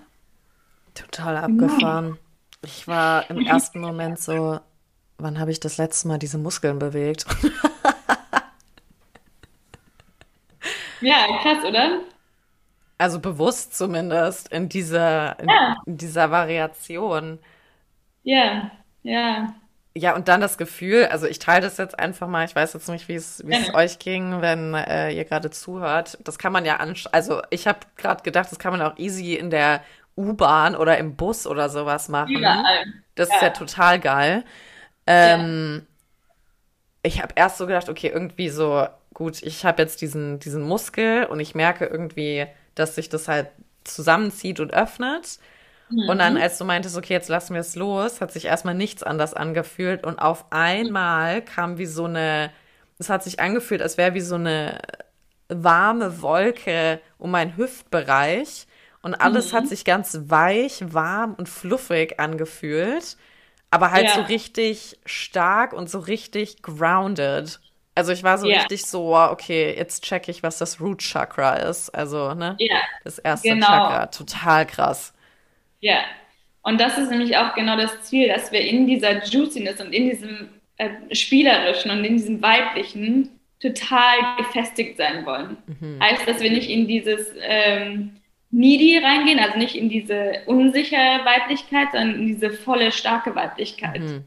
[0.96, 1.66] Total genau.
[1.66, 2.18] abgefahren.
[2.64, 4.62] Ich war im ersten Moment so,
[5.18, 7.26] wann habe ich das letzte Mal diese Muskeln bewegt?
[11.02, 12.00] ja, krass, oder?
[12.98, 15.76] Also bewusst zumindest in dieser, in, ja.
[15.88, 17.40] in dieser Variation.
[18.24, 18.72] Ja,
[19.04, 19.54] ja.
[20.00, 22.88] Ja, und dann das Gefühl, also ich teile das jetzt einfach mal, ich weiß jetzt
[22.88, 26.18] nicht, wie es wie es euch ging, wenn äh, ihr gerade zuhört.
[26.24, 29.34] Das kann man ja ansch also ich habe gerade gedacht, das kann man auch easy
[29.34, 29.84] in der
[30.16, 32.34] U-Bahn oder im Bus oder sowas machen.
[32.34, 32.86] Überall.
[33.16, 33.36] Das ja.
[33.36, 34.46] ist ja total geil.
[35.06, 35.86] Ähm.
[37.02, 41.26] Ich habe erst so gedacht, okay, irgendwie so, gut, ich habe jetzt diesen, diesen Muskel
[41.26, 42.46] und ich merke irgendwie,
[42.76, 43.48] dass sich das halt
[43.86, 45.40] zusammenzieht und öffnet.
[45.90, 46.10] Mhm.
[46.10, 46.42] Und dann, mhm.
[46.42, 50.04] als du meintest, okay, jetzt lassen wir es los, hat sich erstmal nichts anders angefühlt.
[50.04, 52.52] Und auf einmal kam wie so eine,
[52.98, 54.80] es hat sich angefühlt, als wäre wie so eine
[55.48, 58.68] warme Wolke um meinen Hüftbereich.
[59.02, 59.58] Und alles mhm.
[59.58, 63.18] hat sich ganz weich, warm und fluffig angefühlt.
[63.72, 64.16] Aber halt ja.
[64.16, 67.60] so richtig stark und so richtig grounded.
[67.96, 68.62] Also ich war so yeah.
[68.62, 71.90] richtig so, okay, jetzt check ich, was das Root Chakra ist.
[71.90, 72.56] Also, ne?
[72.60, 72.78] Ja.
[73.04, 73.68] Das erste genau.
[73.68, 74.06] Chakra.
[74.08, 75.14] Total krass.
[75.80, 76.04] Ja.
[76.62, 80.10] Und das ist nämlich auch genau das Ziel, dass wir in dieser Juiciness und in
[80.10, 83.30] diesem äh, Spielerischen und in diesem Weiblichen
[83.62, 85.58] total gefestigt sein wollen.
[85.68, 86.00] Mhm.
[86.02, 88.12] Heißt, dass wir nicht in dieses ähm,
[88.52, 94.02] Needy reingehen, also nicht in diese unsichere Weiblichkeit, sondern in diese volle, starke Weiblichkeit.
[94.02, 94.24] Mhm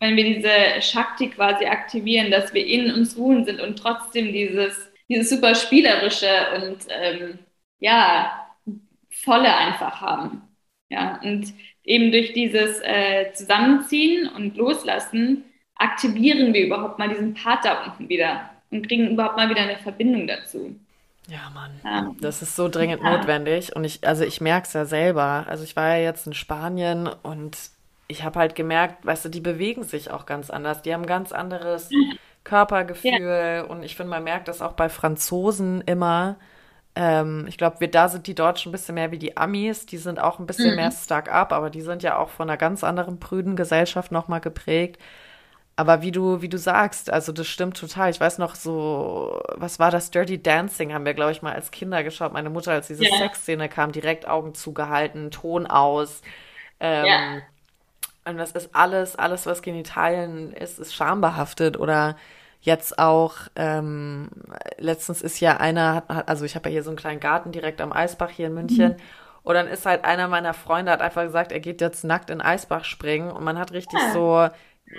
[0.00, 4.90] wenn wir diese Shakti quasi aktivieren, dass wir in uns ruhen sind und trotzdem dieses,
[5.08, 7.38] dieses super spielerische und ähm,
[7.78, 8.46] ja,
[9.10, 10.42] volle einfach haben.
[10.88, 11.52] Ja, und
[11.84, 18.08] eben durch dieses äh, Zusammenziehen und Loslassen aktivieren wir überhaupt mal diesen Part da unten
[18.08, 20.76] wieder und kriegen überhaupt mal wieder eine Verbindung dazu.
[21.28, 21.72] Ja, Mann.
[21.84, 22.14] Ja.
[22.20, 23.16] Das ist so dringend ja.
[23.16, 23.74] notwendig.
[23.74, 25.46] Und ich, also ich merke es ja selber.
[25.48, 27.56] Also ich war ja jetzt in Spanien und
[28.08, 30.82] ich habe halt gemerkt, weißt du, die bewegen sich auch ganz anders.
[30.82, 31.90] Die haben ein ganz anderes
[32.44, 33.10] Körpergefühl.
[33.10, 33.62] Ja.
[33.64, 36.36] Und ich finde, man merkt das auch bei Franzosen immer.
[36.96, 39.84] Ähm, ich glaube, wir da sind die Deutschen ein bisschen mehr wie die Amis.
[39.84, 40.76] Die sind auch ein bisschen mhm.
[40.76, 44.40] mehr stuck up, aber die sind ja auch von einer ganz anderen prüden Gesellschaft nochmal
[44.40, 45.00] geprägt.
[45.78, 48.08] Aber wie du, wie du sagst, also das stimmt total.
[48.08, 50.10] Ich weiß noch so, was war das?
[50.10, 52.32] Dirty Dancing haben wir, glaube ich, mal als Kinder geschaut.
[52.32, 53.18] Meine Mutter, als diese yeah.
[53.18, 56.22] Sexszene kam, direkt Augen zugehalten, Ton aus.
[56.80, 57.42] Ähm, yeah.
[58.24, 62.16] Und das ist alles, alles, was Genitalien ist, ist schambehaftet oder
[62.66, 64.28] jetzt auch, ähm,
[64.76, 67.92] letztens ist ja einer, also ich habe ja hier so einen kleinen Garten direkt am
[67.92, 68.92] Eisbach hier in München.
[68.92, 68.96] Mhm.
[69.42, 72.40] Und dann ist halt einer meiner Freunde hat einfach gesagt, er geht jetzt nackt in
[72.40, 73.30] Eisbach springen.
[73.30, 74.12] Und man hat richtig ja.
[74.12, 74.48] so,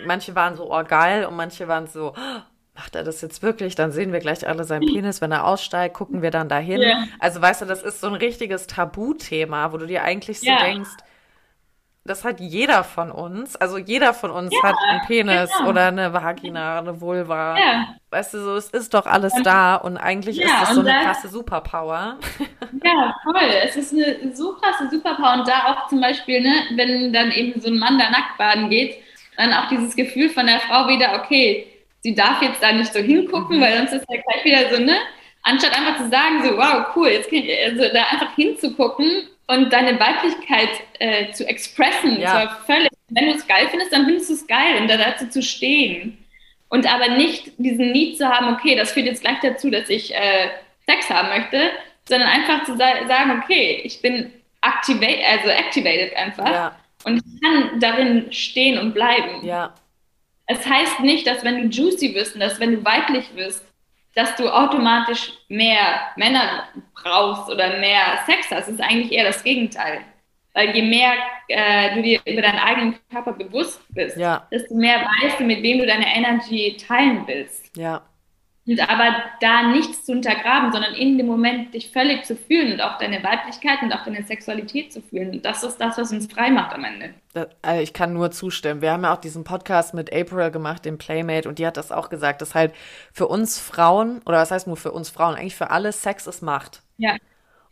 [0.05, 2.41] manche waren so, oh geil, und manche waren so, oh,
[2.73, 3.75] macht er das jetzt wirklich?
[3.75, 6.79] Dann sehen wir gleich alle seinen Penis, wenn er aussteigt, gucken wir dann dahin.
[6.79, 7.03] Yeah.
[7.19, 10.63] Also weißt du, das ist so ein richtiges Tabuthema, wo du dir eigentlich so yeah.
[10.63, 10.91] denkst,
[12.07, 13.55] das hat jeder von uns.
[13.55, 15.69] Also jeder von uns ja, hat einen Penis genau.
[15.69, 17.57] oder eine Vagina, eine Vulva.
[17.57, 17.95] Ja.
[18.09, 20.81] Weißt du, so, es ist doch alles und, da und eigentlich ja, ist das so
[20.81, 22.17] eine krasse Superpower.
[22.83, 23.49] Ja, voll.
[23.63, 27.59] Es ist eine so krasse Superpower und da auch zum Beispiel, ne, wenn dann eben
[27.59, 28.97] so ein Mann da nackt baden geht,
[29.37, 31.67] dann auch dieses Gefühl von der Frau wieder, okay,
[32.01, 33.61] sie darf jetzt da nicht so hingucken, mhm.
[33.61, 34.97] weil sonst ist ja gleich wieder so, ne?
[35.43, 39.71] Anstatt einfach zu sagen, so, wow, cool, jetzt kann ich, also da einfach hinzugucken und
[39.71, 40.69] deine Weiblichkeit
[40.99, 42.57] äh, zu expressen, ja.
[42.65, 42.89] völlig.
[43.09, 46.17] Wenn du es geil findest, dann findest du es geil und da dazu zu stehen.
[46.69, 50.13] Und aber nicht diesen Need zu haben, okay, das führt jetzt gleich dazu, dass ich
[50.13, 50.49] äh,
[50.85, 51.71] Sex haben möchte,
[52.07, 56.75] sondern einfach zu sagen, okay, ich bin activate, also activated einfach ja.
[57.05, 59.45] und ich kann darin stehen und bleiben.
[59.45, 59.73] Ja.
[60.45, 63.63] Es heißt nicht, dass wenn du juicy wirst und dass wenn du weiblich wirst,
[64.17, 66.63] dass du automatisch mehr Männer
[66.95, 69.99] brauchst oder mehr Sex hast, ist eigentlich eher das Gegenteil.
[70.55, 71.13] Weil je mehr
[71.47, 74.47] äh, du dir über deinen eigenen Körper bewusst bist, ja.
[74.51, 77.77] desto mehr weißt du, mit wem du deine Energy teilen willst.
[77.77, 78.01] Ja.
[78.67, 82.81] Und aber da nichts zu untergraben, sondern in dem Moment dich völlig zu fühlen und
[82.81, 85.31] auch deine Weiblichkeit und auch deine Sexualität zu fühlen.
[85.31, 87.13] Und das ist das, was uns frei macht am Ende.
[87.61, 88.81] Also ich kann nur zustimmen.
[88.81, 91.93] Wir haben ja auch diesen Podcast mit April gemacht, dem Playmate, und die hat das
[91.93, 92.73] auch gesagt, dass halt
[93.13, 96.41] für uns Frauen, oder was heißt nur für uns Frauen, eigentlich für alle Sex ist
[96.41, 96.81] Macht.
[96.97, 97.15] Ja.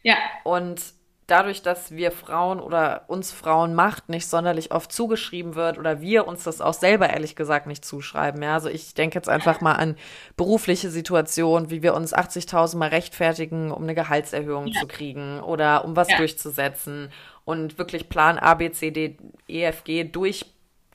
[0.01, 0.15] Ja.
[0.43, 0.81] Und
[1.28, 6.28] dadurch, dass wir Frauen oder uns Frauen Macht nicht sonderlich oft zugeschrieben wird oder wir
[6.28, 8.41] uns das auch selber ehrlich gesagt nicht zuschreiben.
[8.41, 9.95] Ja, also ich denke jetzt einfach mal an
[10.38, 14.80] berufliche Situationen, wie wir uns 80.000 Mal rechtfertigen, um eine Gehaltserhöhung ja.
[14.80, 16.17] zu kriegen oder um was ja.
[16.17, 17.11] durchzusetzen
[17.43, 19.17] und wirklich Plan A, B, C, D,
[19.47, 20.45] E, F, G durch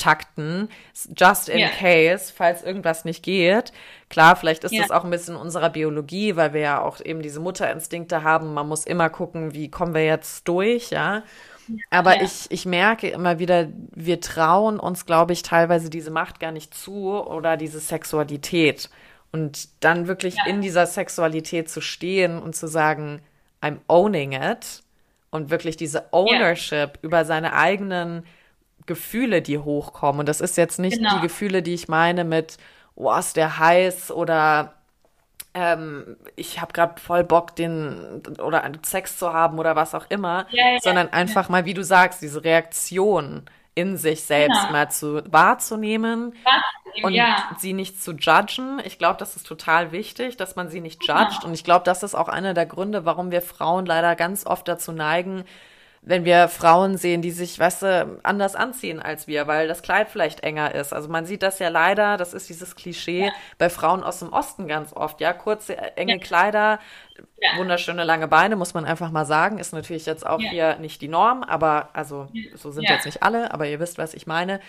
[0.01, 0.68] abtakten,
[1.16, 1.68] just in yeah.
[1.68, 3.72] case, falls irgendwas nicht geht.
[4.09, 4.82] Klar, vielleicht ist yeah.
[4.82, 8.55] das auch ein bisschen unserer Biologie, weil wir ja auch eben diese Mutterinstinkte haben.
[8.55, 11.22] Man muss immer gucken, wie kommen wir jetzt durch, ja.
[11.90, 12.22] Aber ja.
[12.22, 16.74] ich, ich merke immer wieder, wir trauen uns, glaube ich, teilweise diese Macht gar nicht
[16.74, 18.90] zu oder diese Sexualität.
[19.32, 20.46] Und dann wirklich ja.
[20.46, 23.20] in dieser Sexualität zu stehen und zu sagen,
[23.62, 24.82] I'm owning it
[25.30, 26.98] und wirklich diese Ownership ja.
[27.03, 28.24] über seine eigenen
[28.91, 30.20] Gefühle, die hochkommen.
[30.20, 31.14] Und das ist jetzt nicht genau.
[31.14, 32.57] die Gefühle, die ich meine mit,
[32.97, 34.74] oh, ist der heiß oder
[35.55, 40.47] ähm, ich habe gerade voll Bock, den oder Sex zu haben oder was auch immer,
[40.51, 43.45] ja, ja, sondern einfach mal, wie du sagst, diese Reaktion
[43.76, 44.72] in sich selbst genau.
[44.72, 46.34] mal zu wahrzunehmen
[47.05, 47.49] und ja.
[47.59, 48.82] sie nicht zu judgen.
[48.84, 51.30] Ich glaube, das ist total wichtig, dass man sie nicht judgt.
[51.30, 51.47] Genau.
[51.47, 54.66] Und ich glaube, das ist auch einer der Gründe, warum wir Frauen leider ganz oft
[54.66, 55.45] dazu neigen,
[56.03, 60.09] wenn wir Frauen sehen, die sich, weißt du, anders anziehen als wir, weil das Kleid
[60.09, 60.94] vielleicht enger ist.
[60.94, 63.32] Also man sieht das ja leider, das ist dieses Klischee ja.
[63.59, 66.18] bei Frauen aus dem Osten ganz oft, ja, kurze, enge ja.
[66.18, 66.78] Kleider,
[67.38, 67.59] ja.
[67.59, 71.09] wunderschöne lange Beine, muss man einfach mal sagen, ist natürlich jetzt auch hier nicht die
[71.09, 74.61] Norm, aber also so sind jetzt nicht alle, aber ihr wisst, was ich meine.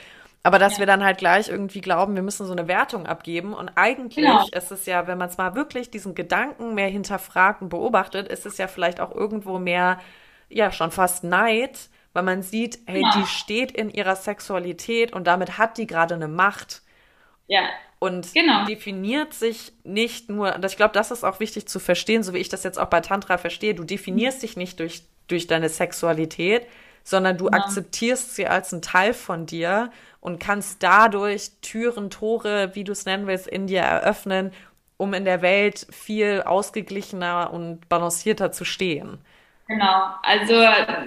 [0.43, 3.53] Aber dass wir dann halt gleich irgendwie glauben, wir müssen so eine Wertung abgeben.
[3.53, 4.43] Und eigentlich genau.
[4.51, 8.47] ist es ja, wenn man es mal wirklich diesen Gedanken mehr hinterfragt und beobachtet, ist
[8.47, 9.99] es ja vielleicht auch irgendwo mehr
[10.52, 13.12] ja schon fast Neid, weil man sieht, hey, ja.
[13.16, 16.82] die steht in ihrer Sexualität und damit hat die gerade eine Macht.
[17.47, 17.62] Ja.
[17.99, 18.66] Und genau.
[18.66, 22.39] definiert sich nicht nur, und ich glaube, das ist auch wichtig zu verstehen, so wie
[22.39, 24.41] ich das jetzt auch bei Tantra verstehe, du definierst mhm.
[24.41, 26.66] dich nicht durch, durch deine Sexualität,
[27.04, 27.58] sondern du genau.
[27.58, 33.06] akzeptierst sie als ein Teil von dir und kannst dadurch Türen, Tore, wie du es
[33.06, 34.52] nennen willst, in dir eröffnen,
[34.97, 39.20] um in der Welt viel ausgeglichener und balancierter zu stehen.
[39.72, 40.53] Genau, also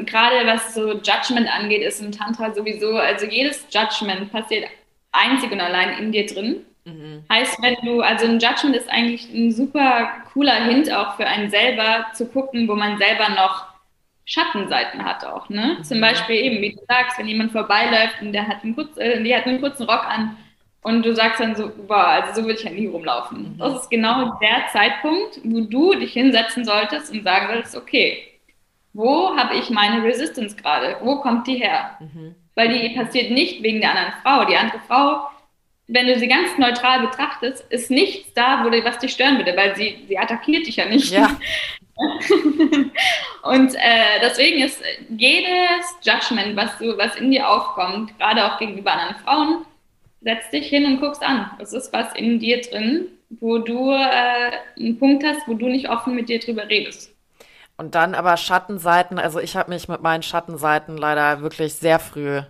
[0.07, 4.71] gerade was so Judgment angeht, ist im Tantra sowieso, also jedes Judgment passiert
[5.13, 6.65] einzig und allein in dir drin.
[6.87, 7.25] Mhm.
[7.31, 11.51] Heißt, wenn du, also ein Judgment ist eigentlich ein super cooler Hint auch für einen
[11.51, 13.67] selber zu gucken, wo man selber noch
[14.25, 15.51] Schattenseiten hat auch.
[15.51, 15.77] Ne?
[15.79, 15.85] Mhm.
[15.85, 19.23] Zum Beispiel eben, wie du sagst, wenn jemand vorbeiläuft und der hat einen, kurz, äh,
[19.23, 20.39] die hat einen kurzen Rock an
[20.81, 23.55] und du sagst dann so, boah, also so würde ich ja nie rumlaufen.
[23.55, 23.59] Mhm.
[23.59, 28.34] Das ist genau der Zeitpunkt, wo du dich hinsetzen solltest und sagen solltest, okay,
[28.95, 30.97] wo habe ich meine Resistance gerade?
[31.03, 31.99] Wo kommt die her?
[32.01, 32.35] Mhm.
[32.55, 34.45] Weil die passiert nicht wegen der anderen Frau.
[34.45, 35.27] Die andere Frau,
[35.89, 39.57] wenn du sie ganz neutral betrachtest, ist nichts da, wo die, was dich stören würde,
[39.57, 41.13] weil sie, sie attackiert dich ja nicht.
[41.13, 41.37] Ja.
[43.43, 44.81] und äh, deswegen ist
[45.11, 49.67] jedes Judgment, was, du, was in dir aufkommt, gerade auch gegenüber anderen Frauen,
[50.21, 51.51] setz dich hin und guckst an.
[51.59, 53.09] Es ist was in dir drin,
[53.41, 57.14] wo du äh, einen Punkt hast, wo du nicht offen mit dir drüber redest.
[57.77, 62.41] Und dann aber Schattenseiten, also ich habe mich mit meinen Schattenseiten leider wirklich sehr früh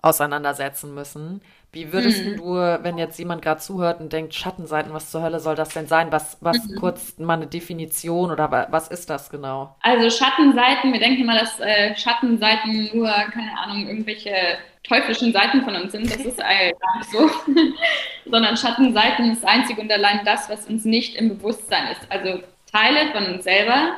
[0.00, 1.40] auseinandersetzen müssen.
[1.74, 2.36] Wie würdest mhm.
[2.36, 5.86] du, wenn jetzt jemand gerade zuhört und denkt, Schattenseiten, was zur Hölle soll das denn
[5.86, 6.12] sein?
[6.12, 6.76] Was, was mhm.
[6.78, 9.74] kurz mal eine Definition oder was ist das genau?
[9.80, 14.34] Also Schattenseiten, wir denken immer, dass äh, Schattenseiten nur, keine Ahnung, irgendwelche
[14.82, 16.10] teuflischen Seiten von uns sind.
[16.10, 17.30] Das ist äh, gar nicht so.
[18.30, 22.02] Sondern Schattenseiten ist einzig und allein das, was uns nicht im Bewusstsein ist.
[22.10, 23.94] Also Teile von uns selber,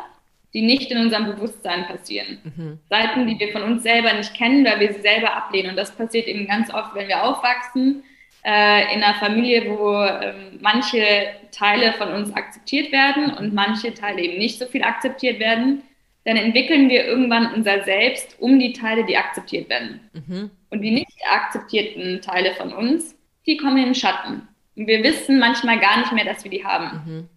[0.55, 2.39] die nicht in unserem Bewusstsein passieren.
[2.45, 2.79] Mhm.
[2.89, 5.71] Seiten, die wir von uns selber nicht kennen, weil wir sie selber ablehnen.
[5.71, 8.05] Und das passiert eben ganz oft, wenn wir aufwachsen,
[8.45, 11.03] äh, in einer Familie, wo äh, manche
[11.51, 15.83] Teile von uns akzeptiert werden und manche Teile eben nicht so viel akzeptiert werden.
[16.25, 20.01] Dann entwickeln wir irgendwann unser Selbst um die Teile, die akzeptiert werden.
[20.13, 20.51] Mhm.
[20.71, 24.49] Und die nicht akzeptierten Teile von uns, die kommen in den Schatten.
[24.77, 27.03] Und wir wissen manchmal gar nicht mehr, dass wir die haben.
[27.05, 27.29] Mhm.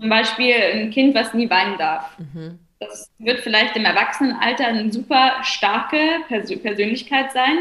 [0.00, 2.18] Zum Beispiel ein Kind, was nie weinen darf.
[2.18, 2.58] Mhm.
[2.88, 7.58] Das wird vielleicht im Erwachsenenalter eine super starke Persön Persönlichkeit sein,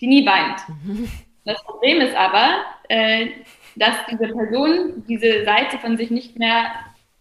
[0.00, 0.60] die nie weint.
[1.44, 3.30] Das Problem ist aber, äh,
[3.74, 6.70] dass diese Person diese Seite von sich nicht mehr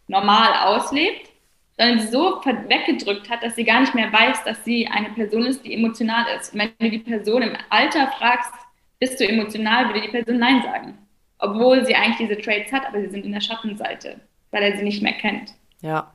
[0.07, 1.31] normal auslebt,
[1.75, 5.47] sondern sie so weggedrückt hat, dass sie gar nicht mehr weiß, dass sie eine Person
[5.47, 6.53] ist, die emotional ist.
[6.53, 8.53] Und wenn du die Person im Alter fragst,
[8.99, 10.99] bist du emotional, würde die Person Nein sagen.
[11.39, 14.21] Obwohl sie eigentlich diese Traits hat, aber sie sind in der Schattenseite
[14.51, 15.53] weil er sie nicht mehr kennt.
[15.81, 16.13] Ja.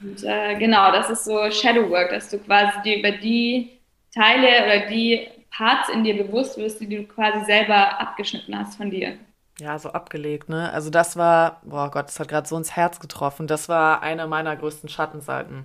[0.00, 3.78] Und äh, genau, das ist so Shadow Work, dass du quasi dir über die
[4.14, 8.90] Teile oder die Parts in dir bewusst wirst, die du quasi selber abgeschnitten hast von
[8.90, 9.14] dir.
[9.60, 10.72] Ja, so abgelegt, ne?
[10.72, 13.48] Also das war, boah Gott, das hat gerade so ins Herz getroffen.
[13.48, 15.64] Das war eine meiner größten Schattenseiten.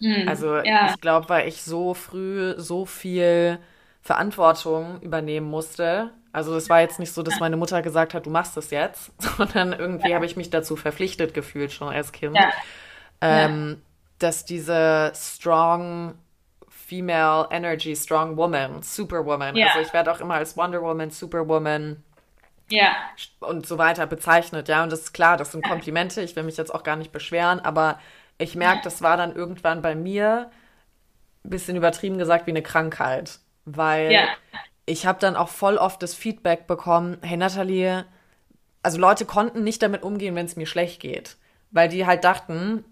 [0.00, 0.90] Hm, also ja.
[0.90, 3.58] ich glaube, weil ich so früh so viel
[4.00, 8.30] Verantwortung übernehmen musste also es war jetzt nicht so, dass meine Mutter gesagt hat, du
[8.30, 10.16] machst es jetzt, sondern irgendwie ja.
[10.16, 12.36] habe ich mich dazu verpflichtet gefühlt schon als Kind.
[12.36, 12.50] Ja.
[13.20, 13.76] Ähm, ja.
[14.18, 16.14] Dass diese strong
[16.90, 19.54] Female Energy, Strong Woman, Superwoman.
[19.54, 19.68] Ja.
[19.68, 22.02] Also ich werde auch immer als Wonder Woman, Superwoman
[22.68, 22.96] ja.
[23.38, 24.82] und so weiter bezeichnet, ja.
[24.82, 26.20] Und das ist klar, das sind Komplimente.
[26.20, 28.00] Ich will mich jetzt auch gar nicht beschweren, aber
[28.38, 30.50] ich merke, das war dann irgendwann bei mir
[31.44, 34.24] ein bisschen übertrieben gesagt wie eine Krankheit, weil ja.
[34.84, 38.04] ich habe dann auch voll oft das Feedback bekommen, hey Nathalie,
[38.82, 41.36] also Leute konnten nicht damit umgehen, wenn es mir schlecht geht,
[41.70, 42.84] weil die halt dachten,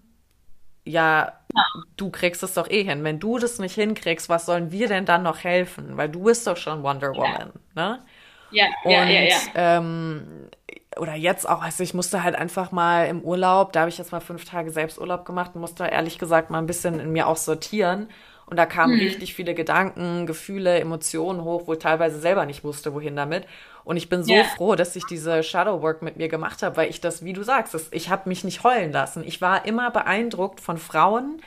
[0.85, 1.63] ja, ja,
[1.97, 3.03] du kriegst es doch eh hin.
[3.03, 5.97] Wenn du das nicht hinkriegst, was sollen wir denn dann noch helfen?
[5.97, 7.87] Weil du bist doch schon Wonder Woman, ja.
[7.87, 8.05] ne?
[8.51, 9.37] Ja, und, ja, ja, ja.
[9.55, 10.49] Ähm,
[10.97, 14.11] oder jetzt auch, also ich musste halt einfach mal im Urlaub, da habe ich jetzt
[14.11, 17.37] mal fünf Tage Selbsturlaub gemacht und musste ehrlich gesagt mal ein bisschen in mir auch
[17.37, 18.09] sortieren.
[18.47, 18.99] Und da kamen hm.
[18.99, 23.45] richtig viele Gedanken, Gefühle, Emotionen hoch, wo ich teilweise selber nicht wusste, wohin damit.
[23.89, 24.43] Und ich bin so yeah.
[24.43, 27.41] froh, dass ich diese Shadow Work mit mir gemacht habe, weil ich das, wie du
[27.41, 29.23] sagst, das, ich habe mich nicht heulen lassen.
[29.25, 31.41] Ich war immer beeindruckt von Frauen,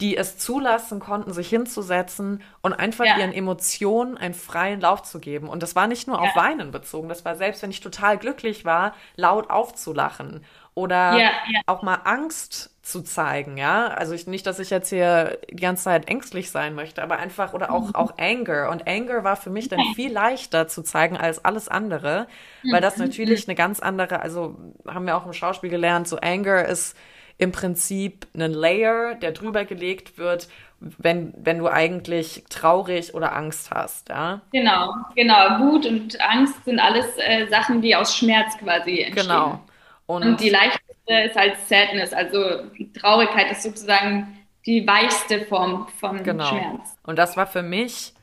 [0.00, 3.18] die es zulassen konnten, sich hinzusetzen und einfach ja.
[3.18, 5.48] ihren Emotionen einen freien Lauf zu geben.
[5.48, 6.22] Und das war nicht nur ja.
[6.22, 11.30] auf Weinen bezogen, das war selbst, wenn ich total glücklich war, laut aufzulachen oder ja,
[11.66, 13.86] auch mal Angst zu zeigen, ja.
[13.86, 17.54] Also ich, nicht, dass ich jetzt hier die ganze Zeit ängstlich sein möchte, aber einfach
[17.54, 17.94] oder auch, mhm.
[17.94, 18.68] auch Anger.
[18.70, 22.26] Und Anger war für mich dann viel leichter zu zeigen als alles andere,
[22.70, 23.06] weil das mhm.
[23.06, 24.56] natürlich eine ganz andere, also
[24.86, 26.94] haben wir auch im Schauspiel gelernt, so Anger ist
[27.38, 33.70] im Prinzip ein Layer, der drüber gelegt wird, wenn, wenn du eigentlich traurig oder Angst
[33.70, 34.42] hast, ja?
[34.52, 35.58] Genau, genau.
[35.60, 39.26] Wut und Angst sind alles äh, Sachen, die aus Schmerz quasi entstehen.
[39.26, 39.60] Genau.
[40.06, 42.62] Und, und die leichteste ist halt Sadness, also
[42.98, 46.46] Traurigkeit ist sozusagen die weichste Form von genau.
[46.46, 46.96] Schmerz.
[47.02, 48.14] Und das war für mich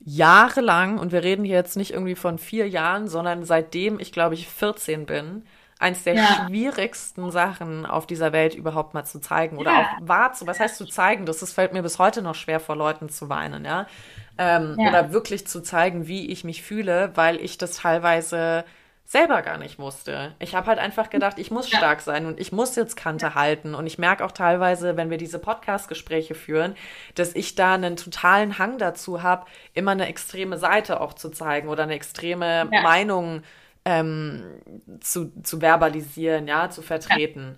[0.00, 4.34] jahrelang, und wir reden hier jetzt nicht irgendwie von vier Jahren, sondern seitdem ich, glaube
[4.34, 5.44] ich, 14 bin,
[5.78, 6.46] eins der ja.
[6.46, 9.80] schwierigsten Sachen auf dieser Welt überhaupt mal zu zeigen oder ja.
[9.80, 10.46] auch wahrzu.
[10.46, 11.26] Was heißt zu zeigen?
[11.26, 13.86] Das, das fällt mir bis heute noch schwer, vor Leuten zu weinen, ja?
[14.38, 14.88] Ähm, ja.
[14.88, 18.64] Oder wirklich zu zeigen, wie ich mich fühle, weil ich das teilweise
[19.08, 20.34] selber gar nicht wusste.
[20.38, 23.74] Ich habe halt einfach gedacht, ich muss stark sein und ich muss jetzt Kante halten.
[23.74, 26.76] Und ich merke auch teilweise, wenn wir diese Podcast-Gespräche führen,
[27.14, 31.68] dass ich da einen totalen Hang dazu habe, immer eine extreme Seite auch zu zeigen
[31.68, 32.82] oder eine extreme ja.
[32.82, 33.42] Meinung
[33.86, 34.44] ähm,
[35.00, 37.56] zu, zu verbalisieren, ja, zu vertreten.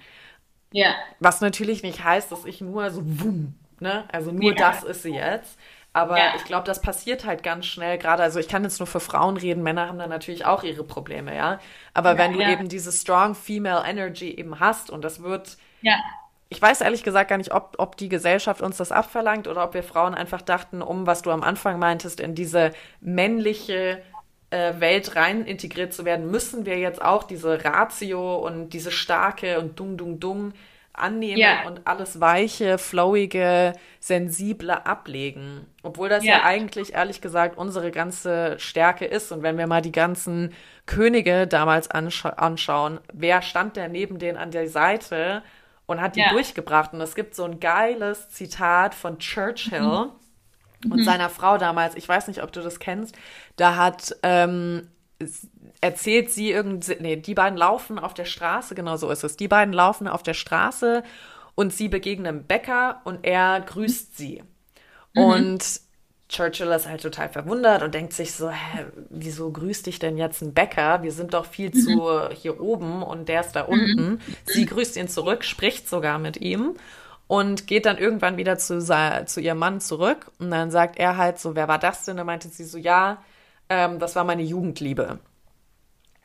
[0.70, 0.90] Ja.
[0.90, 0.94] ja.
[1.18, 4.04] Was natürlich nicht heißt, dass ich nur so, wumm, ne?
[4.12, 4.70] Also nur ja.
[4.70, 5.58] das ist sie jetzt.
[5.92, 6.34] Aber ja.
[6.36, 9.36] ich glaube, das passiert halt ganz schnell, gerade, also ich kann jetzt nur für Frauen
[9.36, 11.58] reden, Männer haben da natürlich auch ihre Probleme, ja.
[11.94, 12.52] Aber ja, wenn du ja.
[12.52, 15.56] eben diese strong female energy eben hast und das wird,
[16.48, 19.74] ich weiß ehrlich gesagt gar nicht, ob, ob die Gesellschaft uns das abverlangt oder ob
[19.74, 22.70] wir Frauen einfach dachten, um, was du am Anfang meintest, in diese
[23.00, 24.00] männliche
[24.50, 29.58] äh, Welt rein integriert zu werden, müssen wir jetzt auch diese Ratio und diese starke
[29.58, 30.52] und dung, dung, dung
[31.00, 31.66] annehmen ja.
[31.66, 35.66] und alles weiche, flowige, sensible ablegen.
[35.82, 36.38] Obwohl das ja.
[36.38, 36.44] ja.
[36.44, 39.32] eigentlich, ehrlich gesagt, unsere ganze Stärke ist.
[39.32, 40.52] Und wenn wir mal die ganzen
[40.86, 45.42] Könige damals anscha anschauen, wer stand denn neben denen an der Seite
[45.86, 46.30] und hat die ja.
[46.30, 46.92] durchgebracht?
[46.92, 49.80] Und es gibt so ein geiles Zitat von Churchill.
[49.80, 50.10] Mhm.
[50.90, 51.04] Und mhm.
[51.04, 53.14] seiner Frau damals, ich weiß nicht, ob du das kennst,
[53.56, 54.88] da hat ähm,
[55.80, 59.36] erzählt sie irgendwie, nee, die beiden laufen auf der Straße, genau so ist es.
[59.36, 61.02] Die beiden laufen auf der Straße
[61.54, 64.42] und sie begegnen einem Bäcker und er grüßt sie.
[65.14, 65.22] Mhm.
[65.22, 65.80] Und
[66.28, 70.42] Churchill ist halt total verwundert und denkt sich so, hä, wieso grüßt dich denn jetzt
[70.42, 71.02] ein Bäcker?
[71.02, 71.80] Wir sind doch viel mhm.
[71.80, 73.68] zu hier oben und der ist da mhm.
[73.68, 74.20] unten.
[74.44, 76.76] Sie grüßt ihn zurück, spricht sogar mit ihm
[77.26, 80.30] und geht dann irgendwann wieder zu, zu ihrem Mann zurück.
[80.38, 82.16] Und dann sagt er halt so, wer war das denn?
[82.16, 83.22] Da meinte sie so, ja,
[83.68, 85.18] ähm, das war meine Jugendliebe.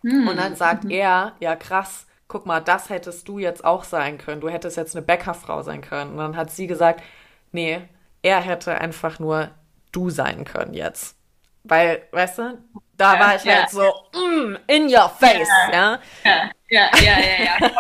[0.06, 0.28] Hm.
[0.28, 0.92] Und dann sagt mhm.
[0.92, 4.40] er, ja krass, guck mal, das hättest du jetzt auch sein können.
[4.40, 6.12] Du hättest jetzt eine Bäckerfrau sein können.
[6.12, 7.04] Und dann hat sie gesagt,
[7.52, 7.82] nee,
[8.22, 9.50] er hätte einfach nur
[9.92, 11.18] du sein können jetzt.
[11.64, 12.58] Weil, weißt du,
[12.96, 13.56] da ja, war ich ja.
[13.56, 13.82] halt so,
[14.14, 16.00] mm, in your face, ja.
[16.24, 17.72] Ja, ja, ja, ja, ja.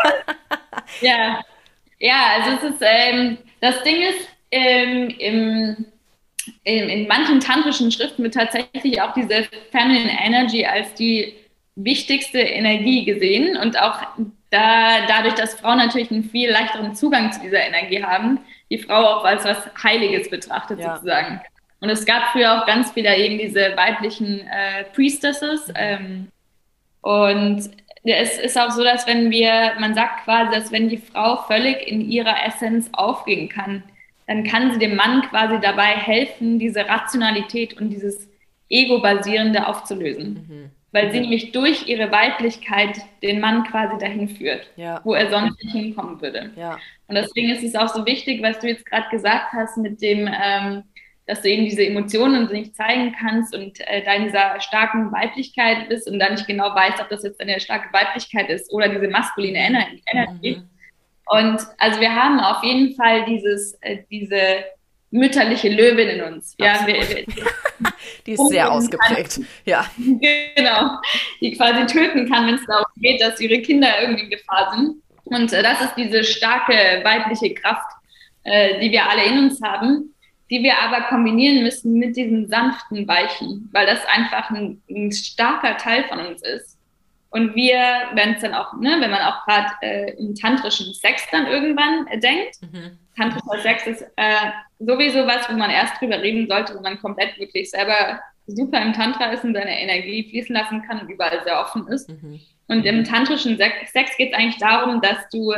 [1.01, 1.41] ja.
[1.99, 5.85] ja, also es ist, ähm, das Ding ist, ähm, im,
[6.63, 11.35] in, in manchen tantrischen Schriften wird tatsächlich auch diese Feminine Energy als die
[11.75, 13.99] wichtigste Energie gesehen und auch
[14.49, 19.17] da, dadurch, dass Frauen natürlich einen viel leichteren Zugang zu dieser Energie haben, die Frau
[19.17, 20.95] auch als was Heiliges betrachtet ja.
[20.95, 21.41] sozusagen.
[21.81, 25.71] Und es gab früher auch ganz viele eben diese weiblichen äh, Priestesses.
[25.75, 26.29] Ähm,
[27.01, 27.69] und
[28.03, 31.85] es ist auch so, dass wenn wir, man sagt quasi, dass wenn die Frau völlig
[31.87, 33.83] in ihrer Essenz aufgehen kann,
[34.27, 38.27] dann kann sie dem Mann quasi dabei helfen, diese Rationalität und dieses
[38.69, 40.47] Ego-basierende aufzulösen.
[40.47, 45.01] Mhm weil sie nämlich durch ihre Weiblichkeit den Mann quasi dahin führt, ja.
[45.03, 46.51] wo er sonst nicht hinkommen würde.
[46.55, 46.79] Ja.
[47.07, 50.29] Und deswegen ist es auch so wichtig, was du jetzt gerade gesagt hast mit dem,
[50.31, 50.83] ähm,
[51.27, 55.89] dass du eben diese Emotionen nicht zeigen kannst und äh, da in dieser starken Weiblichkeit
[55.89, 59.09] bist und dann nicht genau weißt, ob das jetzt eine starke Weiblichkeit ist oder diese
[59.09, 60.55] maskuline Energie.
[60.55, 60.69] Mhm.
[61.25, 64.63] Und also wir haben auf jeden Fall dieses, äh, diese
[65.11, 66.55] mütterliche Löwin in uns.
[66.59, 67.25] Ja, wir, wir,
[68.25, 69.35] die ist sehr ausgeprägt.
[69.35, 69.85] Kann, ja.
[70.55, 70.99] Genau.
[71.41, 75.01] Die quasi töten kann, wenn es darum geht, dass ihre Kinder irgendwie in Gefahr sind.
[75.25, 77.89] Und äh, das ist diese starke weibliche Kraft,
[78.43, 80.13] äh, die wir alle in uns haben,
[80.49, 85.77] die wir aber kombinieren müssen mit diesen sanften Weichen, weil das einfach ein, ein starker
[85.77, 86.77] Teil von uns ist.
[87.29, 87.79] Und wir,
[88.13, 92.07] wenn es dann auch, ne, wenn man auch gerade äh, im tantrischen Sex dann irgendwann
[92.07, 92.97] äh, denkt, mhm.
[93.15, 97.37] Tantrischer Sex ist äh, sowieso was, wo man erst drüber reden sollte, wo man komplett
[97.39, 101.59] wirklich selber super im Tantra ist und seine Energie fließen lassen kann und überall sehr
[101.59, 102.09] offen ist.
[102.09, 102.39] Mhm.
[102.67, 105.53] Und im tantrischen Sex geht es eigentlich darum, dass du,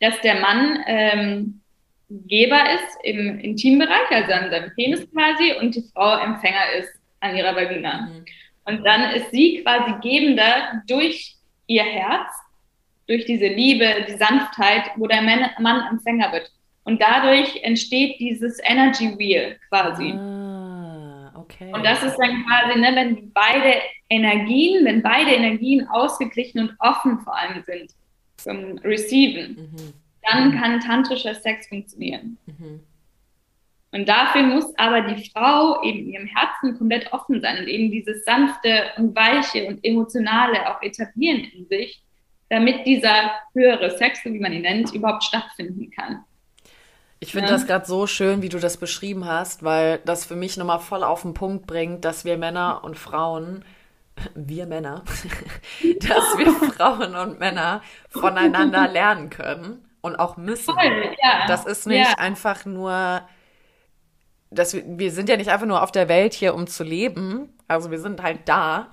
[0.00, 1.60] dass der Mann ähm,
[2.08, 6.90] Geber ist im Intimbereich, also an seinem Penis quasi, und die Frau Empfänger ist
[7.20, 8.02] an ihrer Vagina.
[8.02, 8.24] Mhm.
[8.66, 11.36] Und dann ist sie quasi Gebender durch
[11.66, 12.32] ihr Herz,
[13.06, 16.50] durch diese Liebe, die Sanftheit, wo der Mann Empfänger wird.
[16.84, 20.12] Und dadurch entsteht dieses Energy Wheel quasi.
[20.12, 21.72] Ah, okay.
[21.72, 23.80] Und das ist dann quasi, ne, wenn beide
[24.10, 27.92] Energien, wenn beide Energien ausgeglichen und offen vor allem sind
[28.36, 29.92] zum Receiven, mhm.
[30.30, 32.36] dann kann tantrischer Sex funktionieren.
[32.46, 32.80] Mhm.
[33.92, 38.24] Und dafür muss aber die Frau eben ihrem Herzen komplett offen sein und eben dieses
[38.24, 42.02] sanfte und weiche und emotionale auch etablieren in sich,
[42.50, 46.24] damit dieser höhere Sex, wie man ihn nennt, überhaupt stattfinden kann.
[47.24, 47.54] Ich finde ja.
[47.54, 51.02] das gerade so schön, wie du das beschrieben hast, weil das für mich nochmal voll
[51.02, 53.64] auf den Punkt bringt, dass wir Männer und Frauen,
[54.34, 55.04] wir Männer,
[56.00, 60.74] dass wir Frauen und Männer voneinander lernen können und auch müssen.
[60.74, 61.46] Voll, ja.
[61.48, 62.18] Das ist nicht ja.
[62.18, 63.22] einfach nur,
[64.50, 67.48] dass wir, wir sind ja nicht einfach nur auf der Welt hier, um zu leben,
[67.68, 68.90] also wir sind halt da.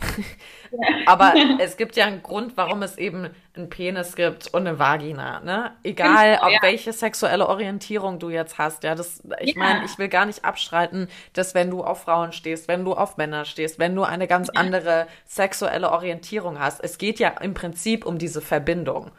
[1.06, 5.40] Aber es gibt ja einen Grund, warum es eben einen Penis gibt und eine Vagina.
[5.42, 5.72] Ne?
[5.84, 6.60] Egal, ob ja.
[6.62, 8.84] welche sexuelle Orientierung du jetzt hast.
[8.84, 9.60] Ja, das, ich ja.
[9.60, 13.18] meine, ich will gar nicht abstreiten, dass wenn du auf Frauen stehst, wenn du auf
[13.18, 16.84] Männer stehst, wenn du eine ganz andere sexuelle Orientierung hast.
[16.84, 19.12] Es geht ja im Prinzip um diese Verbindung.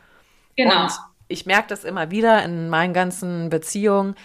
[0.56, 0.84] Genau.
[0.84, 0.92] Und
[1.28, 4.16] ich merke das immer wieder in meinen ganzen Beziehungen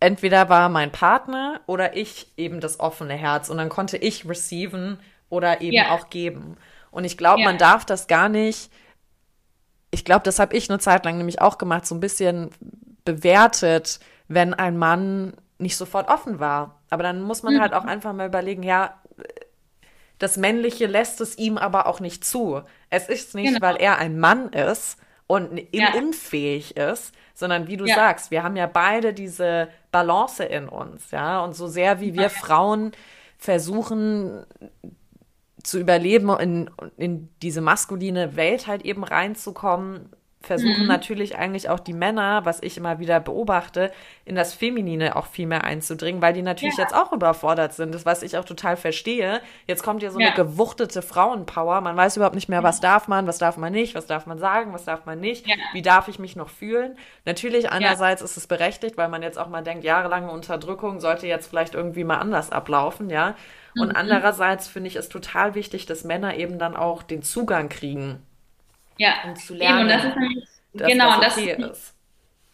[0.00, 4.98] entweder war mein Partner oder ich eben das offene Herz und dann konnte ich receiven
[5.28, 5.90] oder eben ja.
[5.94, 6.56] auch geben.
[6.90, 7.46] Und ich glaube, ja.
[7.46, 8.70] man darf das gar nicht,
[9.90, 12.50] ich glaube, das habe ich eine Zeit lang nämlich auch gemacht, so ein bisschen
[13.04, 16.80] bewertet, wenn ein Mann nicht sofort offen war.
[16.90, 17.60] Aber dann muss man mhm.
[17.60, 18.94] halt auch einfach mal überlegen, ja,
[20.18, 22.62] das Männliche lässt es ihm aber auch nicht zu.
[22.90, 23.66] Es ist nicht, genau.
[23.66, 25.94] weil er ein Mann ist und ja.
[25.94, 27.94] unfähig ist, sondern wie du ja.
[27.94, 32.30] sagst, wir haben ja beide diese Balance in uns, ja, und so sehr wie wir
[32.30, 32.92] Frauen
[33.38, 34.44] versuchen
[35.62, 40.86] zu überleben, in, in diese maskuline Welt halt eben reinzukommen, versuchen mhm.
[40.86, 43.90] natürlich eigentlich auch die Männer, was ich immer wieder beobachte,
[44.24, 46.84] in das Feminine auch viel mehr einzudringen, weil die natürlich ja.
[46.84, 49.40] jetzt auch überfordert sind, das was ich auch total verstehe.
[49.66, 50.28] Jetzt kommt ja so ja.
[50.28, 53.94] eine gewuchtete Frauenpower, man weiß überhaupt nicht mehr, was darf man, was darf man nicht,
[53.94, 55.56] was darf man sagen, was darf man nicht, ja.
[55.72, 56.96] wie darf ich mich noch fühlen.
[57.24, 61.48] Natürlich einerseits ist es berechtigt, weil man jetzt auch mal denkt, jahrelange Unterdrückung sollte jetzt
[61.48, 63.34] vielleicht irgendwie mal anders ablaufen, ja.
[63.74, 63.96] Und mhm.
[63.96, 68.22] andererseits finde ich es total wichtig, dass Männer eben dann auch den Zugang kriegen
[68.98, 69.88] ja, um zu lernen.
[69.88, 71.94] Eben, und das ist genau, das, okay das ist,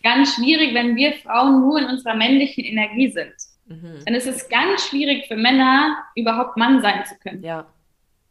[0.02, 3.32] ganz schwierig, wenn wir Frauen nur in unserer männlichen Energie sind.
[3.66, 4.04] Mhm.
[4.04, 7.42] Dann ist es ganz schwierig für Männer, überhaupt Mann sein zu können.
[7.42, 7.66] Ja.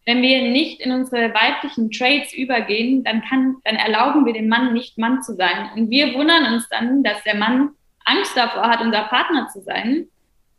[0.06, 4.74] Wenn wir nicht in unsere weiblichen Traits übergehen, dann, kann, dann erlauben wir dem Mann
[4.74, 5.72] nicht Mann zu sein.
[5.76, 7.72] Und wir wundern uns dann, dass der Mann
[8.06, 10.08] Angst davor hat, unser Partner zu sein,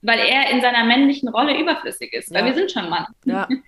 [0.05, 3.07] weil er in seiner männlichen Rolle überflüssig ist, weil wir sind schon Mann.
[3.25, 3.49] Ja.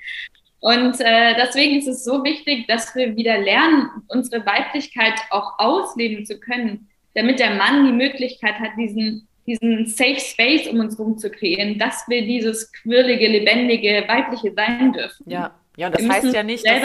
[0.61, 6.25] Und äh, deswegen ist es so wichtig, dass wir wieder lernen, unsere Weiblichkeit auch ausleben
[6.25, 11.19] zu können, damit der Mann die Möglichkeit hat, diesen, diesen Safe Space um uns herum
[11.19, 15.31] zu kreieren, dass wir dieses quirlige, lebendige, weibliche sein dürfen.
[15.31, 16.83] Ja, ja, und das heißt ja nicht, dass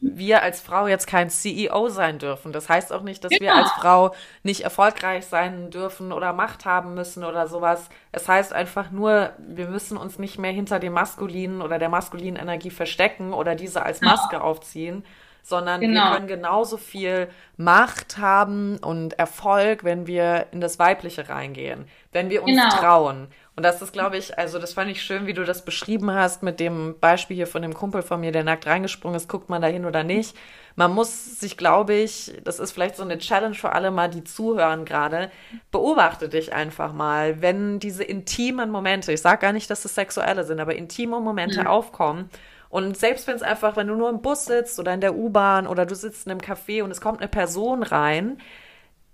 [0.00, 2.52] wir als Frau jetzt kein CEO sein dürfen.
[2.52, 3.42] Das heißt auch nicht, dass genau.
[3.42, 7.88] wir als Frau nicht erfolgreich sein dürfen oder Macht haben müssen oder sowas.
[8.12, 12.36] Es heißt einfach nur, wir müssen uns nicht mehr hinter dem maskulinen oder der maskulinen
[12.36, 14.12] Energie verstecken oder diese als genau.
[14.12, 15.02] Maske aufziehen,
[15.42, 16.10] sondern genau.
[16.10, 22.28] wir können genauso viel Macht haben und Erfolg, wenn wir in das Weibliche reingehen, wenn
[22.28, 22.68] wir uns genau.
[22.68, 23.28] trauen.
[23.56, 26.42] Und das ist, glaube ich, also das fand ich schön, wie du das beschrieben hast
[26.42, 29.62] mit dem Beispiel hier von dem Kumpel von mir, der nackt reingesprungen ist, guckt man
[29.62, 30.36] da hin oder nicht.
[30.74, 34.24] Man muss sich, glaube ich, das ist vielleicht so eine Challenge für alle mal, die
[34.24, 35.30] zuhören gerade,
[35.70, 40.44] beobachte dich einfach mal, wenn diese intimen Momente, ich sage gar nicht, dass es sexuelle
[40.44, 41.66] sind, aber intime Momente mhm.
[41.66, 42.28] aufkommen.
[42.68, 45.66] Und selbst wenn es einfach, wenn du nur im Bus sitzt oder in der U-Bahn
[45.66, 48.36] oder du sitzt in einem Café und es kommt eine Person rein,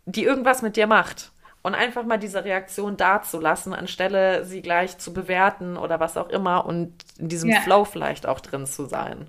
[0.04, 1.31] die irgendwas mit dir macht
[1.62, 6.66] und einfach mal diese Reaktion dazulassen, anstelle sie gleich zu bewerten oder was auch immer
[6.66, 7.60] und in diesem ja.
[7.60, 9.28] Flow vielleicht auch drin zu sein.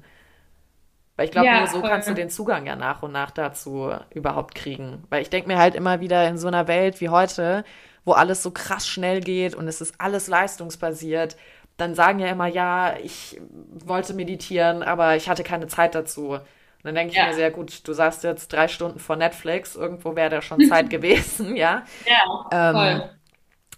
[1.15, 1.89] Weil ich glaube, ja, nur so voll.
[1.89, 5.03] kannst du den Zugang ja nach und nach dazu überhaupt kriegen.
[5.09, 7.63] Weil ich denke mir halt immer wieder in so einer Welt wie heute,
[8.03, 11.38] wo alles so krass schnell geht und es ist alles leistungsbasiert,
[11.77, 16.39] dann sagen ja immer, ja, ich wollte meditieren, aber ich hatte keine Zeit dazu.
[16.84, 17.27] Und dann denke ich ja.
[17.27, 20.89] mir sehr gut, du sagst jetzt drei Stunden vor Netflix, irgendwo wäre da schon Zeit
[20.89, 21.86] gewesen, ja.
[22.05, 23.09] Ja, ähm, voll.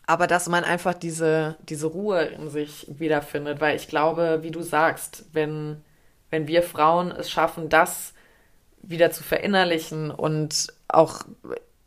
[0.07, 4.61] Aber dass man einfach diese, diese Ruhe in sich wiederfindet, weil ich glaube, wie du
[4.61, 5.83] sagst, wenn,
[6.29, 8.13] wenn wir Frauen es schaffen, das
[8.81, 11.21] wieder zu verinnerlichen und auch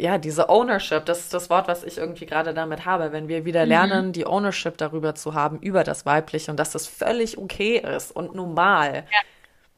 [0.01, 3.11] ja, diese Ownership, das ist das Wort, was ich irgendwie gerade damit habe.
[3.11, 3.69] Wenn wir wieder mhm.
[3.69, 4.13] lernen, mhm.
[4.13, 8.35] die Ownership darüber zu haben, über das Weibliche und dass das völlig okay ist und
[8.35, 9.07] normal.
[9.11, 9.19] Ja.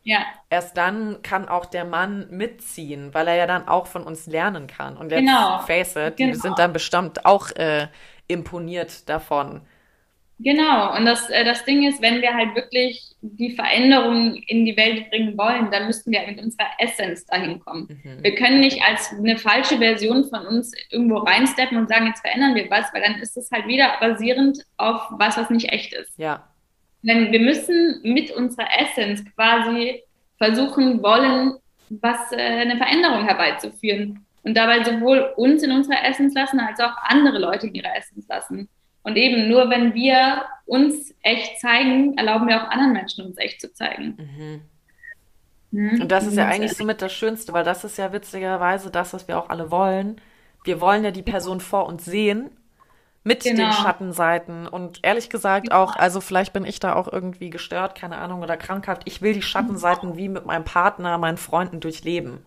[0.02, 0.24] Ja.
[0.48, 4.66] Erst dann kann auch der Mann mitziehen, weil er ja dann auch von uns lernen
[4.66, 4.96] kann.
[4.96, 5.58] Und jetzt genau.
[5.60, 6.38] face it, die genau.
[6.38, 7.88] sind dann bestimmt auch äh,
[8.26, 9.62] imponiert davon.
[10.42, 14.74] Genau, und das, äh, das Ding ist, wenn wir halt wirklich die Veränderung in die
[14.74, 18.00] Welt bringen wollen, dann müssten wir mit unserer Essenz dahin kommen.
[18.02, 18.22] Mhm.
[18.22, 22.54] Wir können nicht als eine falsche Version von uns irgendwo reinsteppen und sagen, jetzt verändern
[22.54, 26.18] wir was, weil dann ist es halt wieder basierend auf was, was nicht echt ist.
[26.18, 26.49] Ja.
[27.02, 30.02] Denn wir müssen mit unserer Essenz quasi
[30.36, 31.54] versuchen wollen,
[31.88, 34.24] was äh, eine Veränderung herbeizuführen.
[34.42, 38.26] Und dabei sowohl uns in unserer Essenz lassen, als auch andere Leute in ihrer Essenz
[38.28, 38.68] lassen.
[39.02, 43.60] Und eben nur wenn wir uns echt zeigen, erlauben wir auch anderen Menschen uns echt
[43.60, 44.16] zu zeigen.
[44.18, 44.60] Mhm.
[45.72, 46.02] Mhm.
[46.02, 49.28] Und das ist ja eigentlich somit das Schönste, weil das ist ja witzigerweise das, was
[49.28, 50.20] wir auch alle wollen.
[50.64, 52.50] Wir wollen ja die Person vor uns sehen
[53.22, 53.64] mit genau.
[53.64, 55.82] den Schattenseiten und ehrlich gesagt genau.
[55.82, 59.02] auch, also vielleicht bin ich da auch irgendwie gestört, keine Ahnung, oder krankhaft.
[59.04, 62.46] Ich will die Schattenseiten wie mit meinem Partner, meinen Freunden durchleben.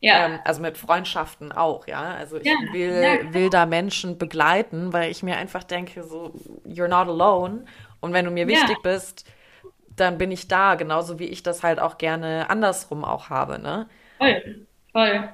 [0.00, 0.26] Ja.
[0.26, 2.14] Ähm, also mit Freundschaften auch, ja.
[2.14, 6.32] Also ich ja, will, ja, will da Menschen begleiten, weil ich mir einfach denke, so,
[6.64, 7.64] you're not alone.
[8.00, 8.92] Und wenn du mir wichtig ja.
[8.92, 9.26] bist,
[9.96, 13.88] dann bin ich da, genauso wie ich das halt auch gerne andersrum auch habe, ne?
[14.18, 15.28] Voll, voll.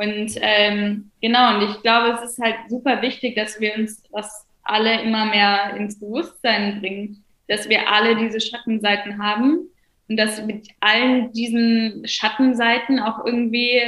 [0.00, 4.46] Und ähm, genau, und ich glaube, es ist halt super wichtig, dass wir uns das
[4.62, 9.68] alle immer mehr ins Bewusstsein bringen, dass wir alle diese Schattenseiten haben
[10.08, 13.78] und dass mit allen diesen Schattenseiten auch irgendwie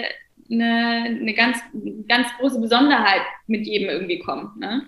[0.50, 1.60] eine, eine ganz,
[2.06, 4.58] ganz große Besonderheit mit jedem irgendwie kommt.
[4.58, 4.82] Ne?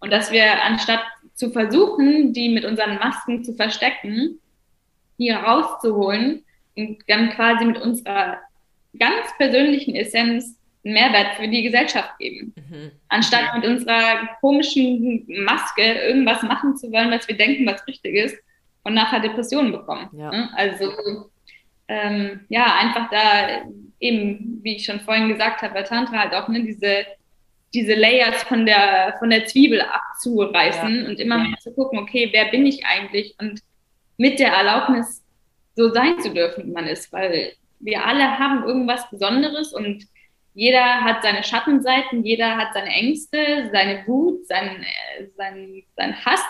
[0.00, 1.02] Und dass wir anstatt
[1.34, 4.38] zu versuchen, die mit unseren Masken zu verstecken,
[5.18, 6.44] hier rauszuholen
[6.76, 8.38] und dann quasi mit unserer
[8.98, 12.54] ganz persönlichen Essenz einen Mehrwert für die Gesellschaft geben.
[12.56, 12.90] Mhm.
[13.08, 18.36] Anstatt mit unserer komischen Maske irgendwas machen zu wollen, was wir denken, was richtig ist
[18.82, 20.08] und nachher Depressionen bekommen.
[20.12, 20.30] Ja.
[20.30, 20.50] Ne?
[20.56, 20.92] Also
[21.88, 23.64] ähm, ja, einfach da
[24.00, 27.04] eben, wie ich schon vorhin gesagt habe, bei Tantra halt auch ne, diese,
[27.74, 31.08] diese Layers von der, von der Zwiebel abzureißen ja.
[31.08, 33.60] und immer mehr zu gucken, okay, wer bin ich eigentlich und
[34.16, 35.22] mit der Erlaubnis
[35.74, 40.06] so sein zu dürfen, wie man ist, weil wir alle haben irgendwas Besonderes und
[40.54, 44.84] jeder hat seine Schattenseiten, jeder hat seine Ängste, seine Wut, sein,
[45.18, 46.42] äh, sein, sein Hass.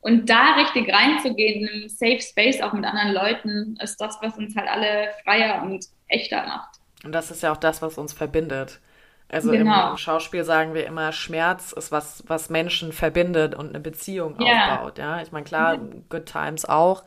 [0.00, 4.36] Und da richtig reinzugehen, in einem Safe Space auch mit anderen Leuten, ist das, was
[4.36, 6.80] uns halt alle freier und echter macht.
[7.04, 8.80] Und das ist ja auch das, was uns verbindet.
[9.28, 9.86] Also genau.
[9.86, 14.38] im, im, Schauspiel sagen wir immer, Schmerz ist was, was Menschen verbindet und eine Beziehung
[14.40, 14.74] yeah.
[14.74, 14.98] aufbaut.
[14.98, 16.04] Ja, ich meine, klar, mhm.
[16.10, 17.04] Good Times auch.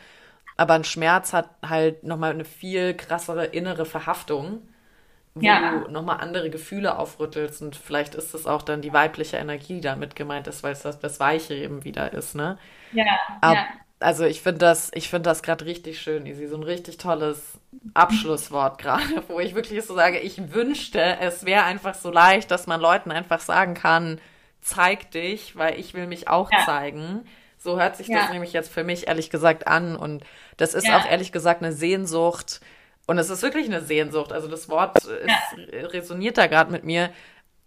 [0.57, 4.61] Aber ein Schmerz hat halt nochmal eine viel krassere innere Verhaftung,
[5.35, 5.83] wo ja.
[5.83, 7.61] du nochmal andere Gefühle aufrüttelst.
[7.61, 10.81] Und vielleicht ist es auch dann die weibliche Energie, die damit gemeint ist, weil es
[10.81, 12.57] das, das Weiche eben wieder ist, ne?
[12.93, 13.05] Ja.
[13.41, 13.65] Aber, ja.
[13.99, 16.47] Also ich finde das, ich finde das gerade richtig schön, Isi.
[16.47, 17.59] So ein richtig tolles
[17.93, 22.67] Abschlusswort gerade, wo ich wirklich so sage, ich wünschte, es wäre einfach so leicht, dass
[22.67, 24.19] man Leuten einfach sagen kann,
[24.61, 26.65] zeig dich, weil ich will mich auch ja.
[26.65, 27.25] zeigen.
[27.57, 28.19] So hört sich ja.
[28.19, 29.95] das nämlich jetzt für mich ehrlich gesagt an.
[29.95, 30.23] Und
[30.57, 30.97] das ist ja.
[30.97, 32.61] auch ehrlich gesagt eine Sehnsucht.
[33.07, 34.33] Und es ist wirklich eine Sehnsucht.
[34.33, 37.11] Also das Wort ist, resoniert da gerade mit mir,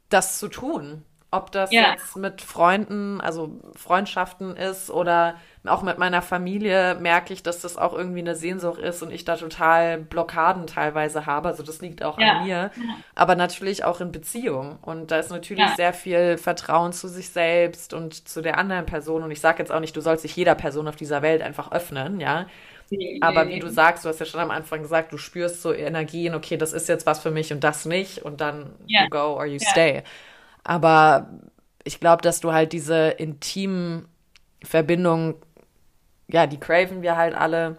[0.08, 1.04] das zu tun.
[1.30, 1.92] Ob das ja.
[1.92, 5.34] jetzt mit Freunden, also Freundschaften ist oder
[5.66, 9.26] auch mit meiner Familie merke ich, dass das auch irgendwie eine Sehnsucht ist und ich
[9.26, 11.48] da total Blockaden teilweise habe.
[11.48, 12.38] Also das liegt auch ja.
[12.38, 12.70] an mir.
[13.14, 14.78] Aber natürlich auch in Beziehung.
[14.80, 19.22] Und da ist natürlich sehr viel Vertrauen zu sich selbst und zu der anderen Person.
[19.22, 21.72] Und ich sage jetzt auch nicht, du sollst dich jeder Person auf dieser Welt einfach
[21.72, 22.46] öffnen, ja.
[23.20, 26.34] Aber wie du sagst, du hast ja schon am Anfang gesagt, du spürst so Energien,
[26.34, 29.04] okay, das ist jetzt was für mich und das nicht und dann yeah.
[29.04, 29.70] you go or you yeah.
[29.70, 30.02] stay.
[30.64, 31.28] Aber
[31.84, 34.08] ich glaube, dass du halt diese intimen
[34.62, 35.34] Verbindungen,
[36.28, 37.78] ja, die craven wir halt alle.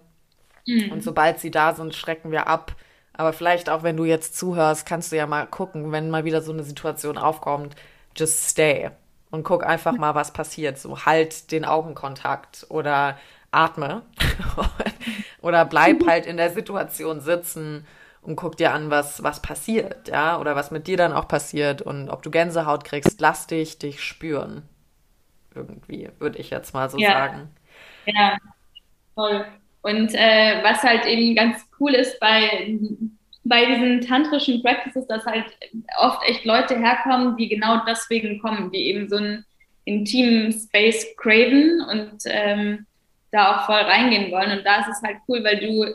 [0.65, 0.91] Mhm.
[0.91, 2.75] Und sobald sie da sind, schrecken wir ab.
[3.13, 6.41] Aber vielleicht auch, wenn du jetzt zuhörst, kannst du ja mal gucken, wenn mal wieder
[6.41, 7.75] so eine Situation aufkommt,
[8.15, 8.91] just stay
[9.29, 10.77] und guck einfach mal, was passiert.
[10.77, 13.17] So halt den Augenkontakt oder
[13.51, 14.03] atme
[15.41, 17.85] oder bleib halt in der Situation sitzen
[18.21, 21.81] und guck dir an, was, was passiert, ja, oder was mit dir dann auch passiert
[21.81, 24.63] und ob du Gänsehaut kriegst, lass dich dich spüren.
[25.55, 27.11] Irgendwie, würde ich jetzt mal so ja.
[27.11, 27.49] sagen.
[28.05, 28.37] Ja,
[29.15, 29.45] toll.
[29.81, 32.77] Und äh, was halt eben ganz cool ist bei,
[33.43, 35.45] bei diesen tantrischen Practices, dass halt
[35.99, 39.45] oft echt Leute herkommen, die genau deswegen kommen, die eben so einen
[39.85, 42.85] intimen Space craven und ähm,
[43.31, 44.57] da auch voll reingehen wollen.
[44.57, 45.85] Und da ist es halt cool, weil du,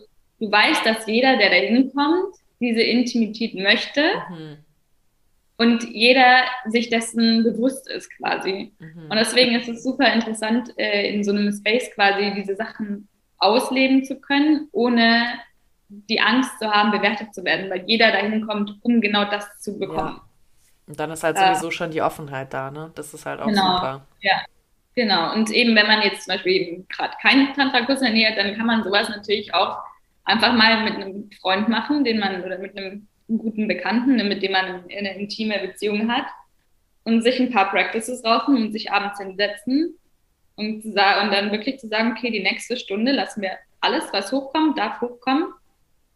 [0.41, 4.03] du weißt, dass jeder, der da hinkommt, diese Intimität möchte.
[4.31, 4.59] Mhm.
[5.57, 8.73] Und jeder sich dessen bewusst ist quasi.
[8.79, 9.11] Mhm.
[9.11, 13.09] Und deswegen ist es super interessant, äh, in so einem Space quasi diese Sachen
[13.39, 15.39] ausleben zu können, ohne
[15.89, 19.79] die Angst zu haben, bewertet zu werden, weil jeder dahin kommt, um genau das zu
[19.79, 20.17] bekommen.
[20.17, 20.29] Ja.
[20.87, 22.91] Und dann ist halt sowieso äh, schon die Offenheit da, ne?
[22.95, 24.07] Das ist halt auch genau, super.
[24.21, 24.33] Ja,
[24.97, 28.67] Genau, und eben wenn man jetzt zum Beispiel eben gerade keinen Tantra-Kurs ernährt, dann kann
[28.67, 29.79] man sowas natürlich auch
[30.25, 34.53] einfach mal mit einem Freund machen, den man oder mit einem guten Bekannten, mit dem
[34.53, 36.27] man eine intime Beziehung hat
[37.05, 39.99] und sich ein paar Practices rausnehmen und sich abends hinsetzen
[40.57, 44.79] und, und dann wirklich zu sagen, okay, die nächste Stunde lassen wir alles, was hochkommt,
[44.79, 45.49] darf hochkommen,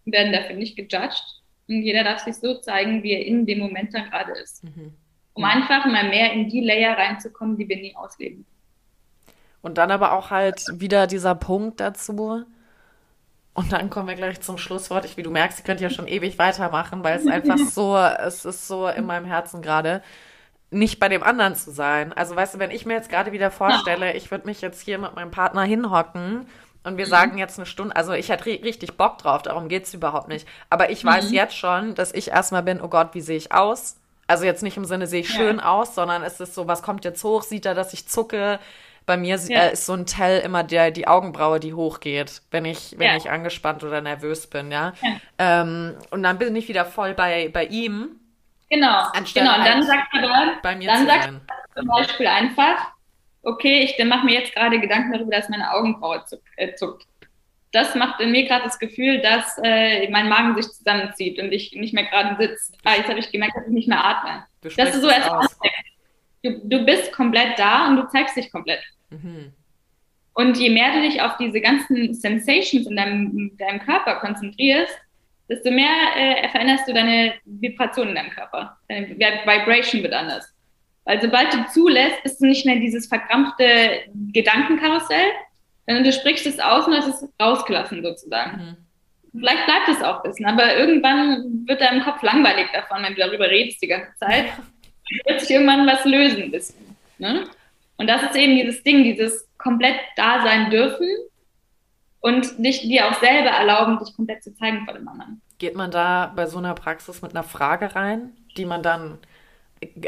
[0.04, 3.92] werden dafür nicht gejudged und jeder darf sich so zeigen, wie er in dem Moment
[3.92, 4.64] dann gerade ist.
[4.64, 4.92] Mhm.
[5.34, 8.46] Um einfach mal mehr in die Layer reinzukommen, die wir nie ausleben.
[9.68, 12.42] Und dann aber auch halt wieder dieser Punkt dazu.
[13.52, 15.04] Und dann kommen wir gleich zum Schlusswort.
[15.04, 18.46] Ich, wie du merkst, ich könnte ja schon ewig weitermachen, weil es einfach so, es
[18.46, 20.02] ist so in meinem Herzen gerade,
[20.70, 22.14] nicht bei dem anderen zu sein.
[22.14, 24.96] Also weißt du, wenn ich mir jetzt gerade wieder vorstelle, ich würde mich jetzt hier
[24.96, 26.46] mit meinem Partner hinhocken
[26.82, 27.10] und wir mhm.
[27.10, 30.48] sagen jetzt eine Stunde, also ich hätte richtig Bock drauf, darum geht es überhaupt nicht.
[30.70, 31.34] Aber ich weiß mhm.
[31.34, 33.96] jetzt schon, dass ich erstmal bin, oh Gott, wie sehe ich aus?
[34.28, 35.36] Also jetzt nicht im Sinne, sehe ich ja.
[35.36, 37.42] schön aus, sondern es ist so, was kommt jetzt hoch?
[37.42, 38.58] Sieht er, dass ich zucke?
[39.08, 39.62] Bei mir ja.
[39.62, 43.16] äh, ist so ein Tell immer der, die Augenbraue, die hochgeht, wenn ich, wenn ja.
[43.16, 44.92] ich angespannt oder nervös bin, ja.
[45.00, 45.62] ja.
[45.62, 48.20] Ähm, und dann bin ich wieder voll bei, bei ihm.
[48.68, 49.56] Genau, genau.
[49.56, 51.30] Und dann sagt er dann, bei mir dann sagt
[51.74, 52.92] zum Beispiel einfach,
[53.44, 57.06] okay, ich mache mir jetzt gerade Gedanken darüber, dass meine Augenbraue zuck, äh, zuckt.
[57.72, 61.72] Das macht in mir gerade das Gefühl, dass äh, mein Magen sich zusammenzieht und ich
[61.72, 62.74] nicht mehr gerade sitze.
[62.84, 64.44] Ah, jetzt habe ich gemerkt, dass ich nicht mehr atme.
[64.60, 65.30] Du das ist so erst
[66.42, 68.80] du, du bist komplett da und du zeigst dich komplett.
[69.10, 69.52] Mhm.
[70.34, 74.96] Und je mehr du dich auf diese ganzen Sensations in deinem, deinem Körper konzentrierst,
[75.48, 78.76] desto mehr äh, veränderst du deine Vibration in deinem Körper.
[78.88, 80.54] Deine Vibration wird anders.
[81.04, 84.02] Weil sobald du zulässt, bist du nicht mehr dieses verkrampfte
[84.32, 85.32] Gedankenkarussell,
[85.86, 88.76] sondern du sprichst es aus und hast es rausgelassen sozusagen.
[89.32, 89.40] Mhm.
[89.40, 93.20] Vielleicht bleibt es auch ein bisschen, aber irgendwann wird deinem Kopf langweilig davon, wenn du
[93.20, 94.46] darüber redest die ganze Zeit.
[95.26, 96.44] wird sich irgendwann was lösen.
[96.44, 97.44] Ein bisschen, ne?
[97.98, 101.06] Und das ist eben dieses Ding, dieses komplett da sein dürfen
[102.20, 105.42] und dich dir auch selber erlauben, dich komplett zu zeigen vor dem anderen.
[105.58, 109.18] Geht man da bei so einer Praxis mit einer Frage rein, die man dann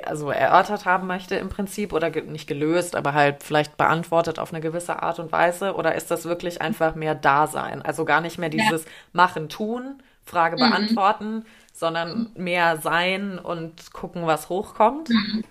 [0.05, 4.53] also erörtert haben möchte im Prinzip oder ge nicht gelöst, aber halt vielleicht beantwortet auf
[4.53, 5.75] eine gewisse Art und Weise?
[5.75, 7.83] Oder ist das wirklich einfach mehr Dasein?
[7.83, 8.91] Also gar nicht mehr dieses ja.
[9.13, 10.71] Machen, Tun, Frage mhm.
[10.71, 15.09] beantworten, sondern mehr sein und gucken, was hochkommt?
[15.11, 15.45] Mhm.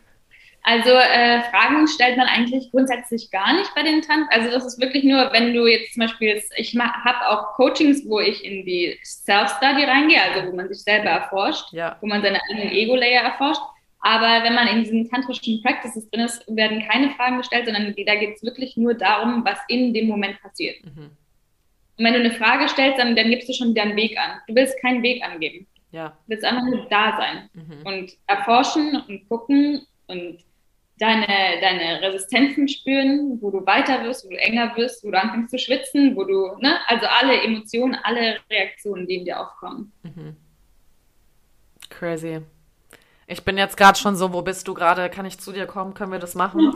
[0.69, 4.27] Also äh, Fragen stellt man eigentlich grundsätzlich gar nicht bei den Tanz.
[4.29, 8.19] Also das ist wirklich nur, wenn du jetzt zum Beispiel, ich habe auch Coachings, wo
[8.19, 11.97] ich in die Self-Study reingehe, also wo man sich selber erforscht, ja.
[12.01, 13.63] wo man seine eigenen Ego-Layer erforscht.
[14.01, 18.15] Aber wenn man in diesen tantrischen Practices drin ist, werden keine Fragen gestellt, sondern da
[18.15, 20.85] geht es wirklich nur darum, was in dem Moment passiert.
[20.85, 21.09] Mhm.
[21.97, 24.39] Und wenn du eine Frage stellst, dann, dann gibst du schon deinen Weg an.
[24.47, 25.65] Du willst keinen Weg angeben.
[25.91, 26.09] Ja.
[26.09, 27.87] Du willst einfach nur da sein mhm.
[27.87, 30.37] und erforschen und gucken und
[30.99, 31.25] deine,
[31.61, 35.57] deine Resistenzen spüren, wo du weiter wirst, wo du enger wirst, wo du anfängst zu
[35.57, 39.91] schwitzen, wo du, ne, also alle Emotionen, alle Reaktionen, die in dir aufkommen.
[40.03, 40.35] Mhm.
[41.89, 42.41] Crazy.
[43.27, 45.09] Ich bin jetzt gerade schon so, wo bist du gerade?
[45.09, 45.93] Kann ich zu dir kommen?
[45.93, 46.59] Können wir das machen?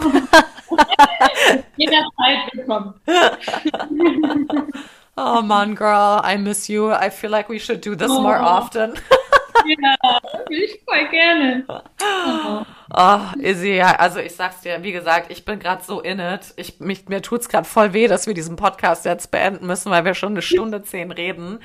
[1.77, 2.93] Jederzeit willkommen.
[5.17, 6.91] oh man, girl, I miss you.
[6.91, 8.21] I feel like we should do this oh.
[8.21, 8.93] more often.
[9.65, 10.19] ja,
[10.49, 11.65] ich voll gerne.
[11.99, 12.65] Oh.
[12.93, 16.53] oh, Izzy, ja, also ich sag's dir, wie gesagt, ich bin gerade so in it.
[16.57, 20.05] Ich, mich, mir tut's gerade voll weh, dass wir diesen Podcast jetzt beenden müssen, weil
[20.05, 21.59] wir schon eine Stunde zehn reden.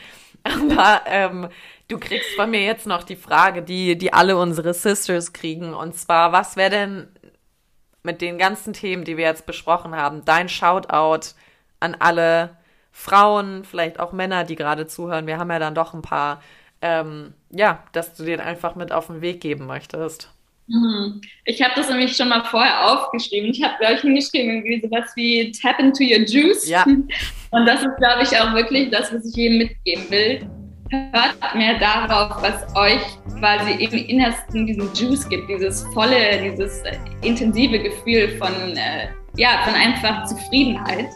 [0.44, 1.48] Aber ähm,
[1.88, 5.74] du kriegst von mir jetzt noch die Frage, die, die alle unsere Sisters kriegen.
[5.74, 7.08] Und zwar, was wäre denn
[8.02, 11.34] mit den ganzen Themen, die wir jetzt besprochen haben, dein Shoutout
[11.80, 12.56] an alle
[12.92, 15.26] Frauen, vielleicht auch Männer, die gerade zuhören?
[15.26, 16.42] Wir haben ja dann doch ein paar,
[16.82, 20.30] ähm, ja, dass du den einfach mit auf den Weg geben möchtest.
[20.68, 21.22] Mhm.
[21.46, 23.50] Ich habe das nämlich schon mal vorher aufgeschrieben.
[23.50, 26.68] Ich habe, glaube ich, hingeschrieben, irgendwie sowas wie Tap into your juice.
[26.68, 26.84] Ja.
[27.50, 30.50] Und das ist, glaube ich, auch wirklich das, was ich jedem mitgeben will.
[30.90, 33.02] Hört mehr darauf, was euch
[33.38, 36.82] quasi im Innersten diesen Juice gibt, dieses volle, dieses
[37.22, 41.08] intensive Gefühl von, äh, ja, von einfach Zufriedenheit.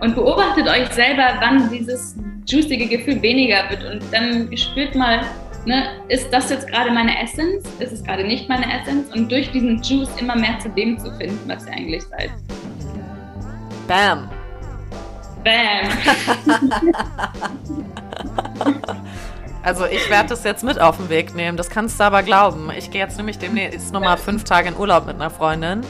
[0.00, 2.16] Und beobachtet euch selber, wann dieses
[2.48, 3.84] juicige Gefühl weniger wird.
[3.84, 5.20] Und dann spürt mal,
[5.66, 7.68] ne, ist das jetzt gerade meine Essenz?
[7.78, 9.14] Ist es gerade nicht meine Essenz?
[9.14, 12.30] Und durch diesen Juice immer mehr zu dem zu finden, was ihr eigentlich seid.
[13.86, 14.28] Bam.
[15.44, 15.88] Bam.
[19.62, 22.70] Also ich werde das jetzt mit auf den Weg nehmen, das kannst du aber glauben.
[22.78, 25.82] Ich gehe jetzt nämlich demnächst nochmal fünf Tage in Urlaub mit einer Freundin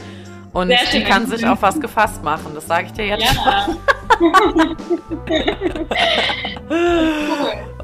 [0.53, 3.65] und die kann sich auf was gefasst machen, das sage ich dir jetzt ja.
[3.65, 3.77] schon.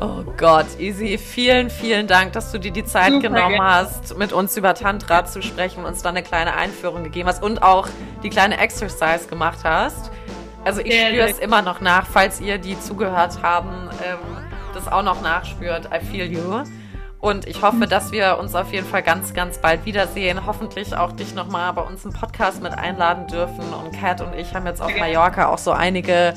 [0.01, 3.63] oh Gott, Easy, vielen, vielen Dank, dass du dir die Zeit Super genommen gerne.
[3.63, 7.61] hast, mit uns über Tantra zu sprechen, uns da eine kleine Einführung gegeben hast und
[7.61, 7.87] auch
[8.23, 10.11] die kleine Exercise gemacht hast.
[10.63, 14.17] Also ich spüre es immer noch nach, falls ihr, die zugehört haben, ähm,
[14.73, 15.89] das auch noch nachspürt.
[15.93, 16.63] I feel you.
[17.19, 20.45] Und ich hoffe, dass wir uns auf jeden Fall ganz, ganz bald wiedersehen.
[20.45, 23.63] Hoffentlich auch dich nochmal bei uns im Podcast mit einladen dürfen.
[23.73, 26.33] Und Kat und ich haben jetzt auf Mallorca auch so einige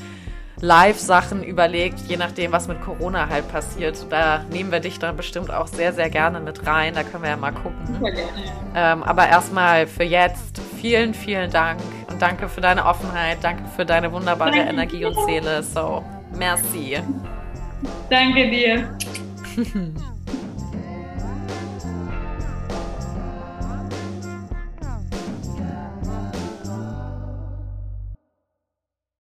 [0.61, 3.97] Live-Sachen überlegt, je nachdem, was mit Corona halt passiert.
[4.11, 6.95] Da nehmen wir dich dann bestimmt auch sehr, sehr gerne mit rein.
[6.95, 8.03] Da können wir ja mal gucken.
[8.75, 11.81] Ähm, aber erstmal für jetzt vielen, vielen Dank
[12.11, 15.63] und danke für deine Offenheit, danke für deine wunderbare danke Energie und Seele.
[15.63, 16.05] So,
[16.37, 16.99] merci.
[18.11, 18.97] Danke dir.